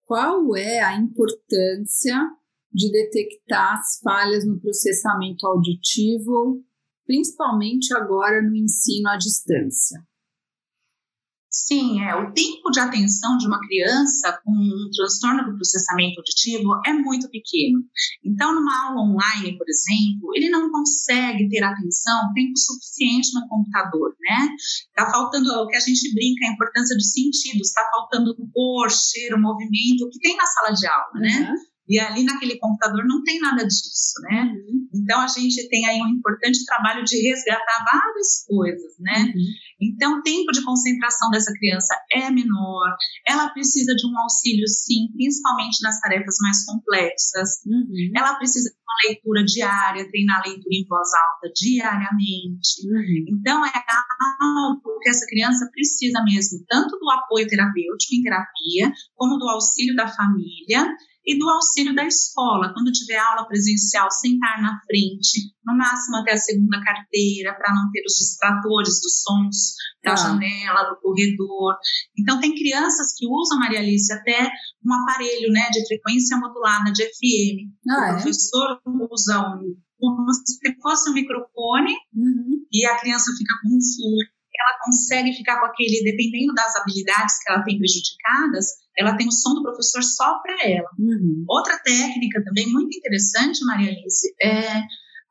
Qual 0.06 0.56
é 0.56 0.80
a 0.80 0.96
importância 0.96 2.16
de 2.72 2.90
detectar 2.90 3.74
as 3.74 4.00
falhas 4.02 4.46
no 4.46 4.58
processamento 4.58 5.46
auditivo, 5.46 6.64
principalmente 7.04 7.94
agora 7.94 8.40
no 8.40 8.56
ensino 8.56 9.10
à 9.10 9.18
distância? 9.18 10.02
Sim, 11.66 12.00
é. 12.02 12.14
O 12.14 12.32
tempo 12.32 12.70
de 12.70 12.78
atenção 12.78 13.36
de 13.36 13.46
uma 13.46 13.58
criança 13.58 14.40
com 14.44 14.52
um 14.52 14.90
transtorno 14.94 15.44
do 15.44 15.56
processamento 15.56 16.20
auditivo 16.20 16.80
é 16.86 16.92
muito 16.92 17.28
pequeno. 17.30 17.82
Então, 18.24 18.54
numa 18.54 18.86
aula 18.86 19.02
online, 19.02 19.58
por 19.58 19.66
exemplo, 19.68 20.30
ele 20.36 20.50
não 20.50 20.70
consegue 20.70 21.48
ter 21.48 21.62
atenção 21.64 22.32
tempo 22.32 22.56
suficiente 22.56 23.34
no 23.34 23.48
computador, 23.48 24.14
né? 24.20 24.48
Está 24.88 25.10
faltando 25.10 25.50
o 25.50 25.66
que 25.66 25.76
a 25.76 25.80
gente 25.80 26.14
brinca, 26.14 26.46
a 26.46 26.52
importância 26.52 26.96
dos 26.96 27.10
sentidos, 27.10 27.68
está 27.68 27.84
faltando 27.90 28.36
cor, 28.54 28.88
cheiro, 28.90 29.40
movimento, 29.40 30.08
que 30.12 30.20
tem 30.20 30.36
na 30.36 30.46
sala 30.46 30.72
de 30.72 30.86
aula, 30.86 31.12
né? 31.14 31.54
E 31.88 31.98
ali 31.98 32.22
naquele 32.22 32.58
computador 32.58 33.06
não 33.06 33.22
tem 33.22 33.40
nada 33.40 33.64
disso, 33.64 34.20
né? 34.22 34.42
Uhum. 34.42 34.88
Então 34.94 35.20
a 35.20 35.26
gente 35.26 35.68
tem 35.68 35.86
aí 35.86 36.00
um 36.02 36.08
importante 36.08 36.64
trabalho 36.66 37.02
de 37.02 37.16
resgatar 37.26 37.84
várias 37.90 38.44
coisas, 38.46 38.92
né? 38.98 39.32
Uhum. 39.34 39.44
Então 39.80 40.18
o 40.18 40.22
tempo 40.22 40.52
de 40.52 40.62
concentração 40.62 41.30
dessa 41.30 41.52
criança 41.52 41.94
é 42.12 42.30
menor, 42.30 42.94
ela 43.26 43.48
precisa 43.50 43.94
de 43.94 44.06
um 44.06 44.18
auxílio, 44.20 44.68
sim, 44.68 45.08
principalmente 45.14 45.82
nas 45.82 45.98
tarefas 46.00 46.36
mais 46.42 46.64
complexas. 46.66 47.64
Uhum. 47.66 48.12
Ela 48.14 48.34
precisa 48.34 48.68
de 48.68 48.76
uma 48.76 49.08
leitura 49.08 49.44
diária, 49.44 50.08
treinar 50.10 50.40
a 50.40 50.48
leitura 50.48 50.74
em 50.74 50.86
voz 50.86 51.08
alta 51.14 51.50
diariamente. 51.56 52.84
Uhum. 52.84 53.38
Então 53.38 53.64
é 53.64 53.72
algo 54.40 54.98
que 55.00 55.08
essa 55.08 55.26
criança 55.26 55.70
precisa 55.72 56.22
mesmo, 56.24 56.62
tanto 56.68 56.98
do 56.98 57.10
apoio 57.10 57.46
terapêutico 57.46 58.14
em 58.14 58.22
terapia, 58.22 58.92
como 59.14 59.38
do 59.38 59.48
auxílio 59.48 59.96
da 59.96 60.06
família 60.06 60.86
e 61.24 61.38
do 61.38 61.48
auxílio 61.48 61.94
da 61.94 62.04
escola, 62.06 62.72
quando 62.72 62.90
tiver 62.92 63.18
aula 63.18 63.46
presencial, 63.46 64.10
sentar 64.10 64.62
na 64.62 64.80
frente, 64.86 65.52
no 65.64 65.76
máximo 65.76 66.16
até 66.16 66.32
a 66.32 66.38
segunda 66.38 66.82
carteira, 66.82 67.54
para 67.54 67.74
não 67.74 67.90
ter 67.90 68.02
os 68.06 68.14
distratores 68.14 69.00
dos 69.02 69.22
sons 69.22 69.74
da 70.02 70.12
ah. 70.12 70.16
janela, 70.16 70.88
do 70.88 71.00
corredor. 71.00 71.76
Então, 72.18 72.40
tem 72.40 72.54
crianças 72.54 73.14
que 73.16 73.26
usam, 73.26 73.58
Maria 73.58 73.80
Alice, 73.80 74.12
até 74.12 74.50
um 74.84 74.94
aparelho 74.94 75.52
né, 75.52 75.68
de 75.70 75.86
frequência 75.86 76.36
modulada 76.38 76.90
de 76.92 77.04
FM. 77.04 77.72
Ah, 77.90 78.00
o 78.00 78.04
é? 78.04 78.12
professor 78.14 78.80
usa 79.10 79.40
um, 79.40 79.76
como 79.98 80.32
se 80.32 80.80
fosse 80.80 81.10
um 81.10 81.14
microfone 81.14 81.92
uhum. 82.14 82.64
e 82.72 82.86
a 82.86 82.98
criança 83.00 83.32
fica 83.36 83.52
com 83.62 83.76
um 83.76 83.80
fone 83.80 84.37
ela 84.58 84.78
consegue 84.84 85.32
ficar 85.32 85.60
com 85.60 85.66
aquele, 85.66 86.02
dependendo 86.02 86.54
das 86.54 86.74
habilidades 86.76 87.38
que 87.42 87.50
ela 87.50 87.62
tem 87.62 87.78
prejudicadas, 87.78 88.66
ela 88.98 89.16
tem 89.16 89.28
o 89.28 89.32
som 89.32 89.54
do 89.54 89.62
professor 89.62 90.02
só 90.02 90.40
para 90.40 90.56
ela. 90.68 90.88
Uhum. 90.98 91.44
Outra 91.48 91.78
técnica 91.78 92.42
também 92.44 92.66
muito 92.72 92.96
interessante, 92.96 93.64
Maria 93.64 93.90
Alice, 93.90 94.34
é 94.42 94.82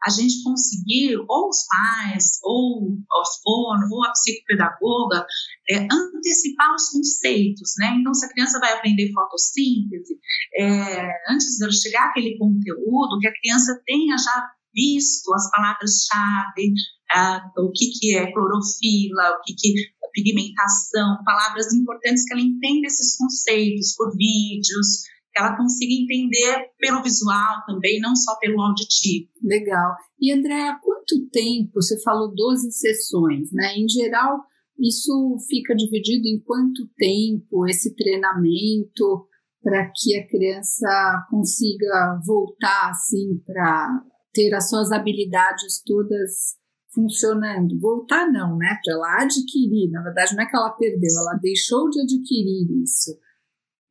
a 0.06 0.10
gente 0.10 0.44
conseguir, 0.44 1.18
ou 1.28 1.50
os 1.50 1.66
pais, 1.68 2.40
ou 2.44 2.84
o 2.88 3.42
fono, 3.44 3.88
ou 3.92 4.06
a 4.06 4.12
psicopedagoga, 4.12 5.26
é, 5.70 5.88
antecipar 5.92 6.74
os 6.76 6.90
conceitos, 6.90 7.74
né? 7.80 7.96
Então, 8.00 8.14
se 8.14 8.26
a 8.26 8.30
criança 8.30 8.60
vai 8.60 8.74
aprender 8.74 9.12
fotossíntese, 9.12 10.20
é, 10.60 11.32
antes 11.32 11.58
de 11.58 11.82
chegar 11.82 12.10
aquele 12.10 12.38
conteúdo, 12.38 13.20
que 13.20 13.28
a 13.28 13.34
criança 13.34 13.82
tenha 13.86 14.16
já 14.18 14.50
visto 14.74 15.34
as 15.34 15.50
palavras-chave, 15.50 16.74
uh, 17.16 17.62
o 17.62 17.72
que, 17.72 17.92
que 18.00 18.16
é 18.16 18.32
clorofila, 18.32 19.38
o 19.38 19.42
que, 19.44 19.54
que 19.56 19.74
é 20.04 20.08
pigmentação, 20.14 21.24
palavras 21.24 21.74
importantes 21.74 22.26
que 22.26 22.34
ela 22.34 22.42
entenda 22.42 22.88
esses 22.88 23.18
conceitos 23.18 23.96
por 23.96 24.16
vídeos, 24.16 25.04
que 25.32 25.40
ela 25.40 25.56
consiga 25.56 25.94
entender 25.94 26.72
pelo 26.80 27.04
visual 27.04 27.64
também, 27.68 28.00
não 28.00 28.16
só 28.16 28.36
pelo 28.40 28.60
auditivo. 28.62 29.30
Legal. 29.44 29.96
E 30.20 30.34
André, 30.34 30.70
há 30.70 30.80
quanto 30.80 31.30
tempo, 31.32 31.74
você 31.76 32.02
falou 32.02 32.34
12 32.34 32.72
sessões, 32.72 33.52
né? 33.54 33.76
Em 33.78 33.88
geral, 33.88 34.40
isso 34.80 35.38
fica 35.48 35.76
dividido 35.76 36.28
em 36.28 36.40
quanto 36.40 36.88
tempo 36.98 37.68
esse 37.68 37.96
treinamento 37.96 39.28
para 39.62 39.92
que 39.96 40.18
a 40.18 40.28
criança 40.28 41.28
consiga 41.30 42.20
voltar 42.26 42.92
assim 42.92 43.42
para 43.46 44.02
ter 44.34 44.54
as 44.54 44.70
suas 44.70 44.92
habilidades 44.92 45.82
todas 45.84 46.58
funcionando. 46.98 47.80
Voltar 47.80 48.32
não, 48.32 48.58
né? 48.58 48.80
Para 48.84 48.94
ela 48.94 49.24
adquirir. 49.24 49.92
Na 49.92 50.02
verdade, 50.02 50.36
não 50.36 50.44
é 50.44 50.48
que 50.48 50.56
ela 50.56 50.72
perdeu, 50.72 51.12
ela 51.20 51.40
deixou 51.40 51.88
de 51.92 52.02
adquirir 52.02 52.68
isso. 52.82 53.16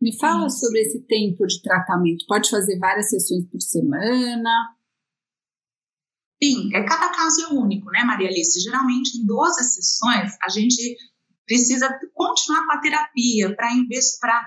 Me 0.02 0.16
fala 0.18 0.50
sobre 0.50 0.80
esse 0.80 1.00
tempo 1.06 1.46
de 1.46 1.62
tratamento. 1.62 2.26
Pode 2.26 2.50
fazer 2.50 2.78
várias 2.78 3.08
sessões 3.08 3.46
por 3.46 3.60
semana? 3.60 4.74
Sim, 6.42 6.74
é, 6.74 6.84
cada 6.84 7.08
caso 7.10 7.46
é 7.46 7.54
único, 7.54 7.90
né, 7.90 8.02
Maria 8.04 8.28
Alice? 8.28 8.60
Geralmente, 8.60 9.16
em 9.16 9.24
12 9.24 9.64
sessões, 9.64 10.36
a 10.42 10.50
gente 10.50 10.96
precisa 11.46 11.88
continuar 12.12 12.66
com 12.66 12.72
a 12.72 12.80
terapia 12.80 13.54
para 13.56 13.72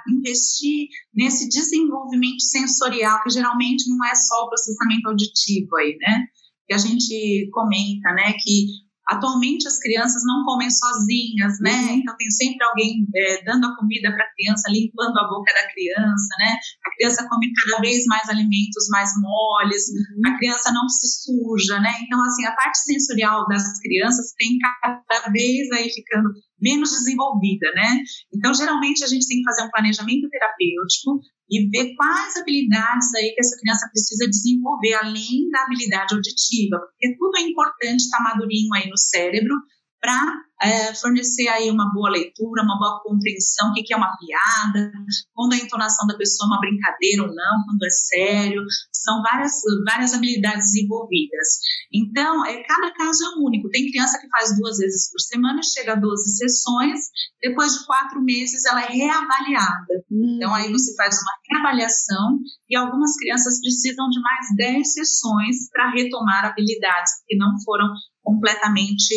investir 0.08 0.90
nesse 1.14 1.48
desenvolvimento 1.48 2.42
sensorial, 2.42 3.24
que 3.24 3.32
geralmente 3.32 3.90
não 3.90 4.06
é 4.06 4.14
só 4.14 4.44
o 4.44 4.50
processamento 4.50 5.08
auditivo 5.08 5.78
aí, 5.78 5.98
né? 5.98 6.28
Que 6.70 6.76
a 6.76 6.78
gente 6.78 7.50
comenta, 7.52 8.14
né, 8.14 8.34
que 8.34 8.88
Atualmente 9.10 9.68
as 9.68 9.80
crianças 9.80 10.22
não 10.24 10.46
comem 10.46 10.70
sozinhas, 10.70 11.60
né? 11.62 11.74
Uhum. 11.74 11.98
Então 11.98 12.16
tem 12.16 12.30
sempre 12.30 12.64
alguém 12.64 13.08
é, 13.16 13.44
dando 13.44 13.66
a 13.66 13.76
comida 13.76 14.12
para 14.12 14.24
a 14.24 14.32
criança, 14.36 14.70
limpando 14.70 15.18
a 15.18 15.28
boca 15.28 15.52
da 15.52 15.68
criança, 15.74 16.30
né? 16.38 16.54
A 16.86 16.92
criança 16.96 17.28
come 17.28 17.52
cada 17.52 17.82
vez 17.82 18.06
mais 18.06 18.30
alimentos 18.30 18.88
mais 18.92 19.10
moles, 19.20 19.90
uhum. 19.90 20.32
a 20.32 20.38
criança 20.38 20.72
não 20.72 20.88
se 20.88 21.08
suja, 21.24 21.80
né? 21.80 21.90
Então 22.04 22.22
assim 22.24 22.46
a 22.46 22.52
parte 22.52 22.78
sensorial 22.78 23.48
das 23.48 23.80
crianças 23.80 24.32
tem 24.38 24.60
cada 24.84 25.32
vez 25.32 25.72
aí 25.72 25.90
ficando 25.90 26.30
menos 26.62 26.92
desenvolvida, 26.92 27.72
né? 27.74 27.98
Então 28.32 28.54
geralmente 28.54 29.04
a 29.04 29.08
gente 29.08 29.28
tem 29.28 29.40
que 29.40 29.44
fazer 29.44 29.64
um 29.64 29.72
planejamento 29.72 30.30
terapêutico 30.30 31.20
e 31.50 31.68
ver 31.70 31.96
quais 31.96 32.38
habilidades 32.38 33.14
aí 33.16 33.34
que 33.34 33.40
essa 33.40 33.58
criança 33.60 33.90
precisa 33.92 34.30
desenvolver, 34.30 34.94
além 34.94 35.50
da 35.52 35.64
habilidade 35.64 36.14
auditiva, 36.14 36.78
porque 36.80 37.16
tudo 37.18 37.38
é 37.38 37.42
importante 37.42 38.02
estar 38.02 38.18
tá 38.18 38.24
madurinho 38.24 38.74
aí 38.76 38.90
no 38.90 38.98
cérebro 38.98 39.56
para 40.02 40.40
é, 40.62 40.94
fornecer 40.94 41.48
aí 41.48 41.72
uma 41.72 41.92
boa 41.94 42.10
leitura, 42.10 42.64
uma 42.64 42.78
boa 42.78 43.02
compreensão, 43.04 43.70
o 43.70 43.74
que, 43.74 43.84
que 43.84 43.94
é 43.94 43.98
uma 43.98 44.16
piada, 44.18 44.92
quando 45.34 45.54
a 45.54 45.58
entonação 45.58 46.06
da 46.06 46.18
pessoa 46.18 46.48
é 46.48 46.52
uma 46.52 46.60
brincadeira 46.60 47.24
ou 47.24 47.30
não, 47.30 47.64
quando 47.66 47.84
é 47.84 47.90
sério, 47.90 48.62
são 48.92 49.22
várias, 49.22 49.54
várias 49.86 50.14
habilidades 50.14 50.76
envolvidas. 50.76 51.48
Então, 51.94 52.46
é, 52.46 52.62
cada 52.64 52.92
caso 52.94 53.24
é 53.24 53.40
único. 53.42 53.70
Tem 53.70 53.90
criança 53.90 54.20
que 54.20 54.28
faz 54.30 54.58
duas 54.58 54.78
vezes 54.78 55.10
por 55.12 55.20
semana, 55.22 55.62
chega 55.64 55.94
a 55.94 55.96
12 55.96 56.38
sessões, 56.38 57.00
depois 57.42 57.74
de 57.74 57.86
quatro 57.86 58.22
meses 58.22 58.66
ela 58.66 58.84
é 58.84 58.88
reavaliada. 58.88 60.04
Hum. 60.12 60.36
Então, 60.36 60.54
aí 60.54 60.70
você 60.72 60.94
faz 60.96 61.16
uma 61.22 61.32
reavaliação 61.50 62.38
e 62.70 62.76
algumas 62.76 63.16
crianças 63.16 63.62
precisam 63.62 64.10
de 64.10 64.20
mais 64.22 64.48
10 64.58 64.94
sessões 64.94 65.70
para 65.72 65.92
retomar 65.92 66.46
habilidades 66.46 67.14
que 67.26 67.38
não 67.38 67.54
foram 67.64 67.88
completamente 68.22 69.16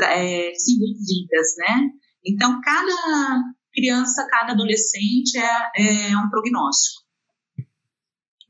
é, 0.00 0.50
desenvolvidas, 0.52 1.54
né? 1.58 1.90
Então, 2.24 2.60
cada 2.60 3.42
criança, 3.72 4.26
cada 4.30 4.52
adolescente 4.52 5.38
é, 5.38 6.10
é 6.10 6.16
um 6.16 6.28
prognóstico. 6.30 7.06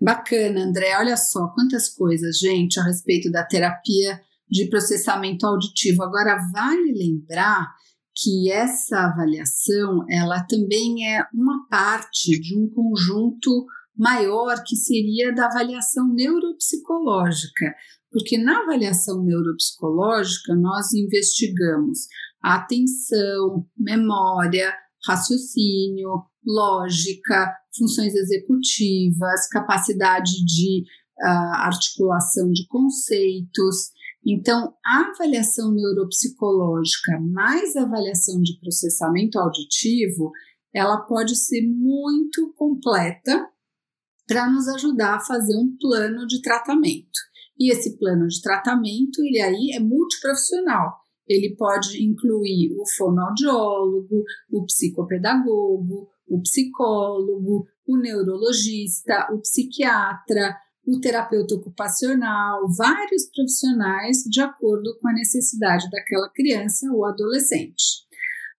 Bacana, 0.01 0.61
André. 0.61 0.97
Olha 0.99 1.17
só 1.17 1.49
quantas 1.49 1.89
coisas, 1.89 2.39
gente, 2.39 2.79
a 2.79 2.85
respeito 2.85 3.31
da 3.31 3.45
terapia 3.45 4.21
de 4.49 4.69
processamento 4.69 5.47
auditivo. 5.47 6.03
Agora, 6.03 6.39
vale 6.53 6.93
lembrar 6.93 7.67
que 8.15 8.51
essa 8.51 9.01
avaliação, 9.01 10.05
ela 10.09 10.43
também 10.45 11.13
é 11.13 11.27
uma 11.35 11.67
parte 11.69 12.39
de 12.41 12.57
um 12.57 12.69
conjunto 12.69 13.67
maior 13.97 14.63
que 14.65 14.77
seria 14.77 15.35
da 15.35 15.47
avaliação 15.47 16.13
neuropsicológica, 16.13 17.75
porque 18.11 18.39
na 18.39 18.61
avaliação 18.61 19.23
neuropsicológica 19.23 20.55
nós 20.55 20.93
investigamos 20.93 22.07
atenção, 22.43 23.67
memória, 23.77 24.73
raciocínio, 25.07 26.25
lógica, 26.45 27.53
funções 27.77 28.15
executivas, 28.15 29.49
capacidade 29.49 30.45
de 30.45 30.85
uh, 31.21 31.55
articulação 31.65 32.51
de 32.51 32.67
conceitos. 32.67 33.91
Então, 34.25 34.75
a 34.85 35.11
avaliação 35.11 35.73
neuropsicológica 35.73 37.21
mais 37.21 37.77
a 37.77 37.83
avaliação 37.83 38.41
de 38.41 38.59
processamento 38.61 39.39
auditivo, 39.39 40.33
ela 40.75 40.99
pode 40.99 41.37
ser 41.37 41.63
muito 41.63 42.53
completa 42.57 43.49
para 44.27 44.51
nos 44.51 44.69
ajudar 44.69 45.17
a 45.17 45.21
fazer 45.21 45.57
um 45.57 45.77
plano 45.79 46.27
de 46.27 46.41
tratamento. 46.43 47.19
E 47.59 47.73
esse 47.73 47.97
plano 47.97 48.27
de 48.27 48.41
tratamento, 48.43 49.23
ele 49.23 49.41
aí 49.41 49.71
é 49.75 49.81
multiprofissional. 49.81 50.95
Ele 51.27 51.57
pode 51.57 52.05
incluir 52.05 52.73
o 52.79 52.85
fonoaudiólogo, 52.97 54.23
o 54.51 54.65
psicopedagogo, 54.65 56.09
o 56.29 56.41
psicólogo, 56.43 57.67
o 57.87 57.97
neurologista, 57.97 59.29
o 59.33 59.41
psiquiatra, 59.41 60.57
o 60.87 61.01
terapeuta 61.01 61.57
ocupacional, 61.57 62.61
vários 62.77 63.29
profissionais 63.35 64.19
de 64.29 64.41
acordo 64.41 64.97
com 65.01 65.09
a 65.09 65.13
necessidade 65.13 65.91
daquela 65.91 66.31
criança 66.31 66.87
ou 66.93 67.05
adolescente. 67.05 68.07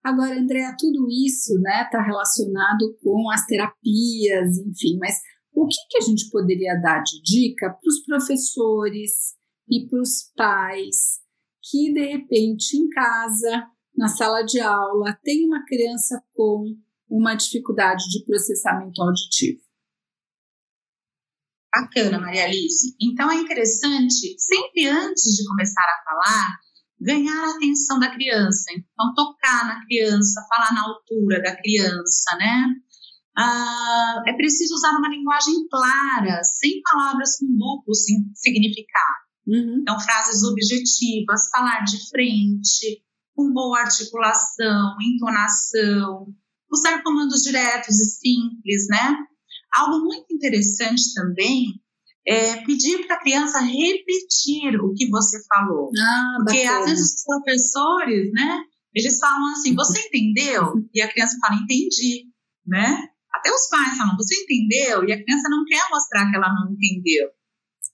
Agora, 0.04 0.38
Andréa, 0.38 0.76
tudo 0.78 1.08
isso 1.10 1.56
está 1.58 1.70
né, 1.70 1.90
tá 1.92 2.02
relacionado 2.02 2.98
com 3.02 3.30
as 3.32 3.46
terapias, 3.46 4.58
enfim, 4.58 4.98
mas 5.00 5.16
o 5.58 5.68
que, 5.68 5.78
que 5.90 5.98
a 5.98 6.02
gente 6.02 6.30
poderia 6.30 6.80
dar 6.80 7.02
de 7.02 7.20
dica 7.24 7.72
para 7.72 7.90
os 7.90 8.06
professores 8.06 9.36
e 9.68 9.88
para 9.88 10.00
os 10.00 10.32
pais 10.36 11.20
que, 11.64 11.92
de 11.92 12.06
repente, 12.06 12.78
em 12.78 12.88
casa, 12.90 13.68
na 13.96 14.08
sala 14.08 14.44
de 14.44 14.60
aula, 14.60 15.18
tem 15.24 15.46
uma 15.46 15.66
criança 15.66 16.24
com 16.36 16.78
uma 17.10 17.34
dificuldade 17.34 18.04
de 18.10 18.24
processamento 18.24 19.02
auditivo? 19.02 19.60
Bacana, 21.76 22.20
Maria 22.20 22.46
Alice. 22.46 22.96
Então 23.02 23.32
é 23.32 23.36
interessante, 23.36 24.36
sempre 24.38 24.88
antes 24.88 25.36
de 25.36 25.48
começar 25.48 25.82
a 25.82 26.04
falar, 26.04 26.60
ganhar 27.02 27.36
a 27.36 27.56
atenção 27.56 28.00
da 28.00 28.12
criança. 28.12 28.72
Então, 28.72 29.14
tocar 29.16 29.66
na 29.66 29.84
criança, 29.86 30.46
falar 30.50 30.74
na 30.74 30.84
altura 30.84 31.42
da 31.42 31.56
criança, 31.56 32.36
né? 32.38 32.66
Ah, 33.38 34.24
é 34.26 34.34
preciso 34.34 34.74
usar 34.74 34.92
uma 34.98 35.10
linguagem 35.10 35.54
clara, 35.70 36.44
sem 36.44 36.82
palavras 36.82 37.38
com 37.38 37.46
duplo 37.46 37.94
significado. 37.94 39.28
Uhum. 39.46 39.80
Então, 39.82 40.00
frases 40.00 40.44
objetivas, 40.44 41.50
falar 41.52 41.84
de 41.84 42.10
frente, 42.10 43.04
com 43.36 43.54
boa 43.54 43.82
articulação, 43.82 44.96
entonação, 45.00 46.28
usar 46.72 47.04
comandos 47.04 47.44
diretos 47.44 47.96
e 48.00 48.06
simples, 48.06 48.88
né? 48.90 49.16
Algo 49.76 50.00
muito 50.04 50.26
interessante 50.34 51.14
também 51.14 51.66
é 52.28 52.58
pedir 52.66 53.06
para 53.06 53.16
a 53.16 53.20
criança 53.22 53.60
repetir 53.60 54.76
o 54.82 54.94
que 54.94 55.10
você 55.10 55.38
falou. 55.48 55.90
Ah, 55.98 56.38
Porque 56.38 56.64
bacana. 56.64 56.80
às 56.80 56.90
vezes 56.90 57.16
os 57.16 57.24
professores, 57.24 58.32
né, 58.34 58.60
eles 58.94 59.18
falam 59.20 59.52
assim, 59.54 59.74
você 59.74 60.00
entendeu? 60.08 60.74
E 60.94 61.02
a 61.02 61.10
criança 61.10 61.38
fala, 61.40 61.62
entendi, 61.62 62.26
né? 62.66 63.08
Até 63.48 63.56
os 63.56 63.70
pais 63.70 63.98
falam, 63.98 64.18
você 64.18 64.36
entendeu? 64.36 65.08
E 65.08 65.14
a 65.14 65.24
criança 65.24 65.48
não 65.50 65.64
quer 65.64 65.82
mostrar 65.90 66.30
que 66.30 66.36
ela 66.36 66.54
não 66.54 66.74
entendeu. 66.74 67.30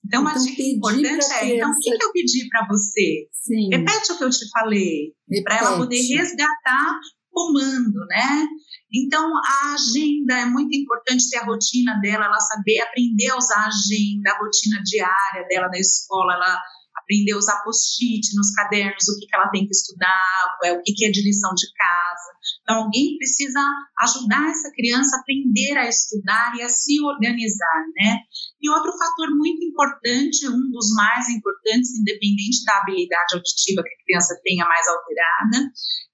Então, 0.05 0.21
uma 0.21 0.31
então, 0.31 0.43
dica 0.43 0.61
importante 0.63 1.33
é, 1.33 1.55
então, 1.55 1.69
o 1.69 1.79
que, 1.79 1.97
que 1.97 2.03
eu 2.03 2.11
pedi 2.11 2.49
para 2.49 2.67
você? 2.67 3.29
Sim. 3.31 3.69
Repete 3.71 4.11
o 4.11 4.17
que 4.17 4.23
eu 4.23 4.29
te 4.29 4.49
falei, 4.49 5.13
para 5.43 5.57
ela 5.59 5.77
poder 5.77 6.01
resgatar 6.01 6.99
comando, 7.31 8.05
né? 8.07 8.47
Então, 8.93 9.31
a 9.35 9.73
agenda 9.73 10.39
é 10.39 10.45
muito 10.45 10.75
importante 10.75 11.29
ter 11.29 11.37
a 11.37 11.45
rotina 11.45 11.99
dela, 12.01 12.25
ela 12.25 12.39
saber 12.39 12.79
aprender 12.81 13.29
a 13.29 13.37
usar 13.37 13.63
a 13.63 13.67
agenda, 13.67 14.31
a 14.31 14.37
rotina 14.37 14.81
diária 14.83 15.47
dela 15.47 15.67
na 15.69 15.79
escola, 15.79 16.33
ela 16.33 16.61
aprender 16.95 17.33
a 17.33 17.37
usar 17.37 17.63
post-it 17.63 18.35
nos 18.35 18.51
cadernos, 18.53 19.07
o 19.07 19.19
que, 19.19 19.25
que 19.25 19.35
ela 19.35 19.49
tem 19.49 19.65
que 19.65 19.71
estudar, 19.71 20.57
o 20.77 20.81
que, 20.83 20.93
que 20.93 21.05
é 21.05 21.11
de 21.11 21.23
lição 21.23 21.53
de 21.55 21.67
casa. 21.73 22.31
Então, 22.63 22.83
alguém 22.83 23.17
precisa 23.17 23.59
ajudar 23.99 24.49
essa 24.49 24.71
criança 24.71 25.17
a 25.17 25.19
aprender 25.19 25.77
a 25.77 25.87
estudar 25.87 26.55
e 26.57 26.61
a 26.61 26.69
se 26.69 27.01
organizar, 27.01 27.83
né? 27.95 28.19
E 28.61 28.69
outro 28.69 28.91
fator 28.97 29.35
muito 29.35 29.63
importante, 29.65 30.47
um 30.47 30.71
dos 30.71 30.93
mais 30.95 31.27
importantes, 31.27 31.91
independente 31.99 32.63
da 32.65 32.77
habilidade 32.79 33.35
auditiva 33.35 33.83
que 33.83 33.93
a 33.93 34.05
criança 34.05 34.39
tenha 34.43 34.65
mais 34.65 34.87
alterada, 34.87 35.71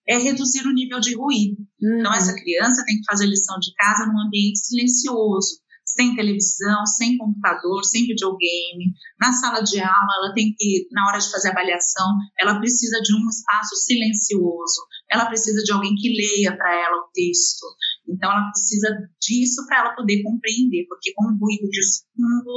é 0.08 0.18
reduzir 0.18 0.66
o 0.66 0.74
nível 0.74 1.00
de 1.00 1.16
ruído. 1.16 1.58
Uhum. 1.82 2.00
Então, 2.00 2.14
essa 2.14 2.34
criança 2.34 2.84
tem 2.84 2.98
que 2.98 3.06
fazer 3.06 3.28
lição 3.28 3.60
de 3.60 3.72
casa 3.76 4.08
num 4.08 4.20
ambiente 4.20 4.58
silencioso 4.60 5.62
sem 5.94 6.16
televisão, 6.16 6.86
sem 6.86 7.18
computador, 7.18 7.84
sem 7.84 8.06
videogame. 8.06 8.94
Na 9.20 9.32
sala 9.32 9.62
de 9.62 9.80
aula, 9.80 10.14
ela 10.22 10.34
tem 10.34 10.54
que, 10.58 10.88
na 10.92 11.08
hora 11.08 11.18
de 11.18 11.30
fazer 11.32 11.50
avaliação, 11.50 12.06
ela 12.40 12.60
precisa 12.60 13.02
de 13.02 13.16
um 13.16 13.28
espaço 13.28 13.76
silencioso, 13.76 14.82
ela 15.10 15.26
precisa 15.26 15.64
de 15.64 15.72
alguém 15.72 15.96
que 15.96 16.10
leia 16.10 16.56
para 16.56 16.74
ela 16.74 16.98
o 16.98 17.10
texto. 17.14 17.66
Então, 18.08 18.32
ela 18.32 18.50
precisa 18.52 18.88
disso 19.22 19.66
para 19.68 19.80
ela 19.80 19.96
poder 19.96 20.22
compreender, 20.24 20.86
porque 20.88 21.12
com 21.16 21.26
o 21.26 21.38
ruído 21.38 21.70
de 21.70 21.82
fundo, 22.16 22.56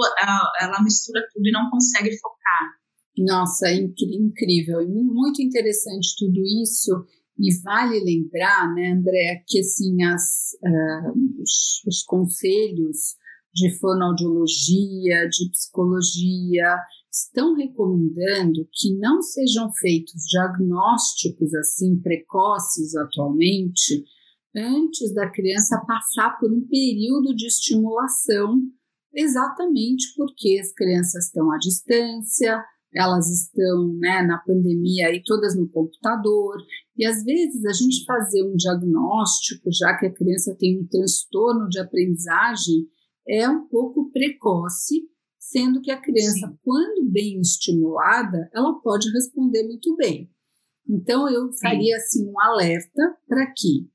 ela 0.61 0.83
mistura 0.83 1.27
tudo 1.33 1.47
e 1.47 1.53
não 1.53 1.71
consegue 1.71 2.11
focar. 2.19 2.83
Nossa, 3.19 3.71
incrível, 3.71 4.87
muito 4.89 5.43
interessante 5.43 6.15
tudo 6.19 6.41
isso. 6.63 7.07
E 7.39 7.49
vale 7.63 7.99
lembrar, 7.99 8.73
né, 8.75 8.93
André, 8.93 9.43
que 9.47 9.59
assim, 9.59 10.03
as, 10.05 10.53
uh, 10.63 11.43
os, 11.43 11.83
os 11.87 12.03
conselhos 12.05 13.17
de 13.55 13.79
fonoaudiologia, 13.79 15.29
de 15.29 15.51
psicologia, 15.51 16.77
estão 17.13 17.55
recomendando 17.55 18.67
que 18.73 18.97
não 18.97 19.21
sejam 19.21 19.71
feitos 19.75 20.23
diagnósticos 20.31 21.55
assim 21.55 22.01
precoces 22.01 22.95
atualmente 22.97 24.05
antes 24.57 25.13
da 25.15 25.31
criança 25.31 25.83
passar 25.87 26.39
por 26.39 26.51
um 26.51 26.67
período 26.67 27.35
de 27.35 27.47
estimulação, 27.47 28.61
exatamente 29.15 30.15
porque 30.17 30.59
as 30.61 30.73
crianças 30.73 31.27
estão 31.27 31.51
à 31.51 31.59
distância, 31.59 32.63
elas 32.95 33.31
estão 33.31 33.97
né, 33.99 34.23
na 34.23 34.39
pandemia 34.39 35.15
e 35.15 35.23
todas 35.23 35.57
no 35.57 35.69
computador, 35.69 36.57
e 36.97 37.07
às 37.07 37.25
vezes 37.25 37.65
a 37.65 37.73
gente 37.73 38.05
fazer 38.05 38.43
um 38.43 38.55
diagnóstico, 38.55 39.71
já 39.73 39.97
que 39.97 40.07
a 40.07 40.13
criança 40.13 40.55
tem 40.59 40.81
um 40.81 40.87
transtorno 40.87 41.69
de 41.69 41.81
aprendizagem, 41.81 42.87
é 43.27 43.49
um 43.49 43.67
pouco 43.67 44.11
precoce, 44.11 45.09
sendo 45.39 45.81
que 45.81 45.91
a 45.91 46.01
criança, 46.01 46.49
Sim. 46.49 46.59
quando 46.63 47.11
bem 47.11 47.41
estimulada, 47.41 48.49
ela 48.55 48.81
pode 48.81 49.11
responder 49.13 49.65
muito 49.65 49.95
bem. 49.97 50.31
Então, 50.89 51.29
eu 51.29 51.53
faria 51.61 51.97
assim 51.97 52.29
um 52.29 52.41
alerta 52.41 53.17
para 53.27 53.47
que, 53.57 53.89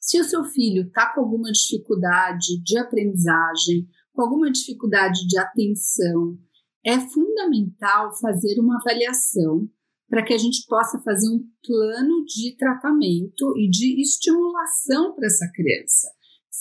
se 0.00 0.20
o 0.20 0.24
seu 0.24 0.44
filho 0.44 0.86
está 0.86 1.12
com 1.12 1.22
alguma 1.22 1.50
dificuldade 1.50 2.62
de 2.62 2.78
aprendizagem, 2.78 3.88
com 4.12 4.22
alguma 4.22 4.50
dificuldade 4.50 5.26
de 5.26 5.38
atenção, 5.38 6.38
é 6.84 7.00
fundamental 7.00 8.14
fazer 8.20 8.60
uma 8.60 8.76
avaliação 8.78 9.68
para 10.08 10.22
que 10.22 10.34
a 10.34 10.38
gente 10.38 10.66
possa 10.68 11.00
fazer 11.00 11.28
um 11.28 11.44
plano 11.66 12.24
de 12.26 12.56
tratamento 12.56 13.56
e 13.56 13.68
de 13.68 14.00
estimulação 14.00 15.14
para 15.14 15.26
essa 15.26 15.50
criança 15.52 16.08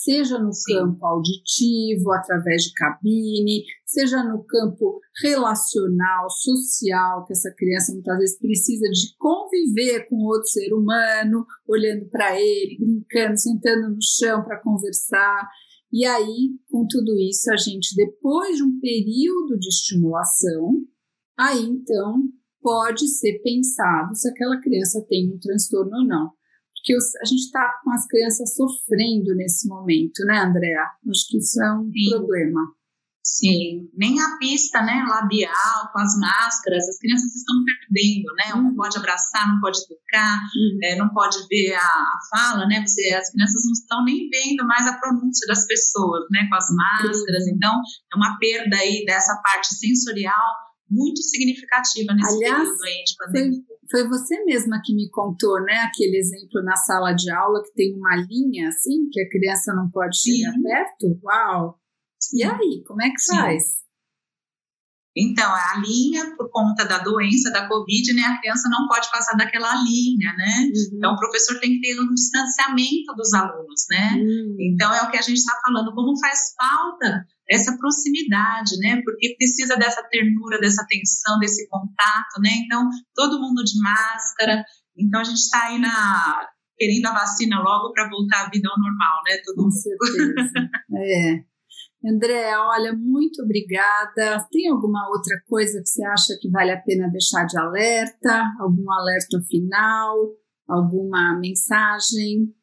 seja 0.03 0.37
no 0.37 0.51
Sim. 0.51 0.73
campo 0.73 1.05
auditivo, 1.05 2.11
através 2.11 2.63
de 2.63 2.73
cabine, 2.73 3.63
seja 3.85 4.23
no 4.23 4.43
campo 4.43 4.99
relacional, 5.21 6.29
social, 6.29 7.25
que 7.25 7.33
essa 7.33 7.53
criança 7.55 7.93
muitas 7.93 8.17
vezes 8.17 8.39
precisa 8.39 8.89
de 8.89 9.15
conviver 9.17 10.07
com 10.09 10.17
outro 10.25 10.47
ser 10.47 10.73
humano, 10.73 11.45
olhando 11.67 12.05
para 12.09 12.39
ele, 12.39 12.77
brincando, 12.79 13.39
sentando 13.39 13.89
no 13.89 14.01
chão 14.01 14.43
para 14.43 14.61
conversar. 14.61 15.47
E 15.91 16.05
aí, 16.05 16.49
com 16.69 16.85
tudo 16.87 17.17
isso, 17.17 17.51
a 17.51 17.55
gente, 17.55 17.95
depois 17.95 18.57
de 18.57 18.63
um 18.63 18.79
período 18.79 19.57
de 19.57 19.69
estimulação, 19.69 20.81
aí 21.37 21.63
então 21.63 22.23
pode 22.61 23.07
ser 23.07 23.39
pensado 23.43 24.15
se 24.15 24.27
aquela 24.29 24.59
criança 24.59 25.05
tem 25.07 25.33
um 25.33 25.39
transtorno 25.39 25.97
ou 25.97 26.05
não 26.05 26.31
que 26.83 26.95
os, 26.95 27.15
a 27.15 27.25
gente 27.25 27.43
está 27.43 27.79
com 27.83 27.91
as 27.91 28.05
crianças 28.07 28.53
sofrendo 28.55 29.33
nesse 29.35 29.67
momento, 29.67 30.25
né, 30.25 30.39
Andréa? 30.39 30.83
Acho 31.09 31.27
que 31.29 31.37
isso 31.37 31.61
é 31.61 31.73
um 31.73 31.89
Sim. 31.89 32.09
problema. 32.09 32.61
Sim, 33.25 33.89
nem 33.95 34.19
a 34.19 34.37
pista, 34.37 34.81
né, 34.81 35.01
labial, 35.07 35.91
com 35.93 35.99
as 35.99 36.19
máscaras, 36.19 36.89
as 36.89 36.99
crianças 36.99 37.33
estão 37.33 37.55
perdendo, 37.63 38.25
né, 38.35 38.51
não 38.53 38.75
pode 38.75 38.97
abraçar, 38.97 39.47
não 39.47 39.61
pode 39.61 39.79
tocar, 39.87 40.39
uhum. 40.39 40.79
é, 40.83 40.97
não 40.97 41.07
pode 41.07 41.37
ver 41.49 41.73
a, 41.73 41.79
a, 41.79 42.19
fala, 42.29 42.67
né, 42.67 42.83
você, 42.85 43.13
as 43.13 43.31
crianças 43.31 43.63
não 43.65 43.71
estão 43.71 44.03
nem 44.03 44.29
vendo 44.29 44.67
mais 44.67 44.85
a 44.87 44.99
pronúncia 44.99 45.47
das 45.47 45.65
pessoas, 45.65 46.25
né, 46.31 46.49
com 46.49 46.55
as 46.55 46.67
máscaras, 46.75 47.45
uhum. 47.45 47.53
então 47.55 47.81
é 48.13 48.15
uma 48.17 48.37
perda 48.39 48.75
aí 48.75 49.05
dessa 49.05 49.41
parte 49.41 49.73
sensorial 49.73 50.53
muito 50.89 51.21
significativa 51.23 52.13
nesse 52.13 52.35
Aliás, 52.35 52.57
período 52.57 52.83
aí 52.83 53.03
de 53.05 53.15
pandemia. 53.17 53.72
Foi, 53.89 54.07
você 54.07 54.43
mesma 54.45 54.81
que 54.83 54.93
me 54.93 55.09
contou, 55.09 55.61
né, 55.61 55.75
aquele 55.79 56.17
exemplo 56.17 56.63
na 56.63 56.75
sala 56.75 57.13
de 57.13 57.29
aula 57.31 57.61
que 57.63 57.73
tem 57.73 57.95
uma 57.95 58.15
linha 58.15 58.69
assim, 58.69 59.09
que 59.11 59.21
a 59.21 59.29
criança 59.29 59.73
não 59.73 59.89
pode 59.89 60.17
chegar 60.17 60.53
Sim. 60.53 60.61
perto? 60.61 61.19
Uau! 61.23 61.79
Sim. 62.19 62.37
E 62.37 62.43
aí, 62.43 62.83
como 62.85 63.01
é 63.01 63.09
que 63.09 63.19
Sim. 63.19 63.35
faz? 63.35 63.83
Então, 65.15 65.47
a 65.47 65.77
linha, 65.77 66.35
por 66.35 66.49
conta 66.49 66.85
da 66.85 66.97
doença, 66.97 67.51
da 67.51 67.67
Covid, 67.67 68.13
né, 68.13 68.21
a 68.23 68.39
criança 68.39 68.67
não 68.67 68.87
pode 68.87 69.11
passar 69.11 69.37
daquela 69.37 69.75
linha, 69.83 70.33
né? 70.35 70.65
Uhum. 70.65 70.97
Então, 70.97 71.13
o 71.13 71.17
professor 71.17 71.59
tem 71.59 71.73
que 71.73 71.81
ter 71.81 72.01
um 72.01 72.13
distanciamento 72.13 73.13
dos 73.15 73.31
alunos, 73.33 73.85
né? 73.91 74.15
Uhum. 74.17 74.57
Então, 74.59 74.91
é 74.91 75.03
o 75.03 75.11
que 75.11 75.17
a 75.17 75.21
gente 75.21 75.37
está 75.37 75.53
falando, 75.63 75.93
como 75.93 76.19
faz 76.19 76.55
falta 76.57 77.27
essa 77.53 77.77
proximidade, 77.77 78.77
né? 78.79 79.01
Porque 79.03 79.35
precisa 79.37 79.75
dessa 79.75 80.03
ternura, 80.03 80.59
dessa 80.59 80.81
atenção, 80.81 81.39
desse 81.39 81.67
contato, 81.69 82.41
né? 82.41 82.49
Então, 82.65 82.89
todo 83.13 83.39
mundo 83.39 83.63
de 83.63 83.79
máscara. 83.81 84.63
Então, 84.97 85.21
a 85.21 85.23
gente 85.23 85.37
está 85.37 85.67
aí 85.67 85.79
na, 85.79 86.47
querendo 86.77 87.05
a 87.07 87.13
vacina 87.13 87.61
logo 87.61 87.93
para 87.93 88.09
voltar 88.09 88.45
à 88.45 88.49
vida 88.49 88.69
ao 88.69 88.79
normal, 88.79 89.21
né? 89.27 89.37
Todo 89.45 89.55
Com 89.55 89.61
mundo. 89.63 89.73
certeza. 89.73 90.69
é. 90.97 91.53
André, 92.05 92.57
olha, 92.57 92.93
muito 92.93 93.41
obrigada. 93.41 94.45
Tem 94.51 94.69
alguma 94.69 95.07
outra 95.09 95.41
coisa 95.47 95.79
que 95.81 95.87
você 95.87 96.03
acha 96.05 96.37
que 96.41 96.49
vale 96.49 96.71
a 96.71 96.81
pena 96.81 97.09
deixar 97.09 97.45
de 97.45 97.57
alerta? 97.57 98.51
Algum 98.59 98.91
alerta 98.91 99.39
final? 99.49 100.17
Alguma 100.67 101.39
mensagem? 101.39 102.53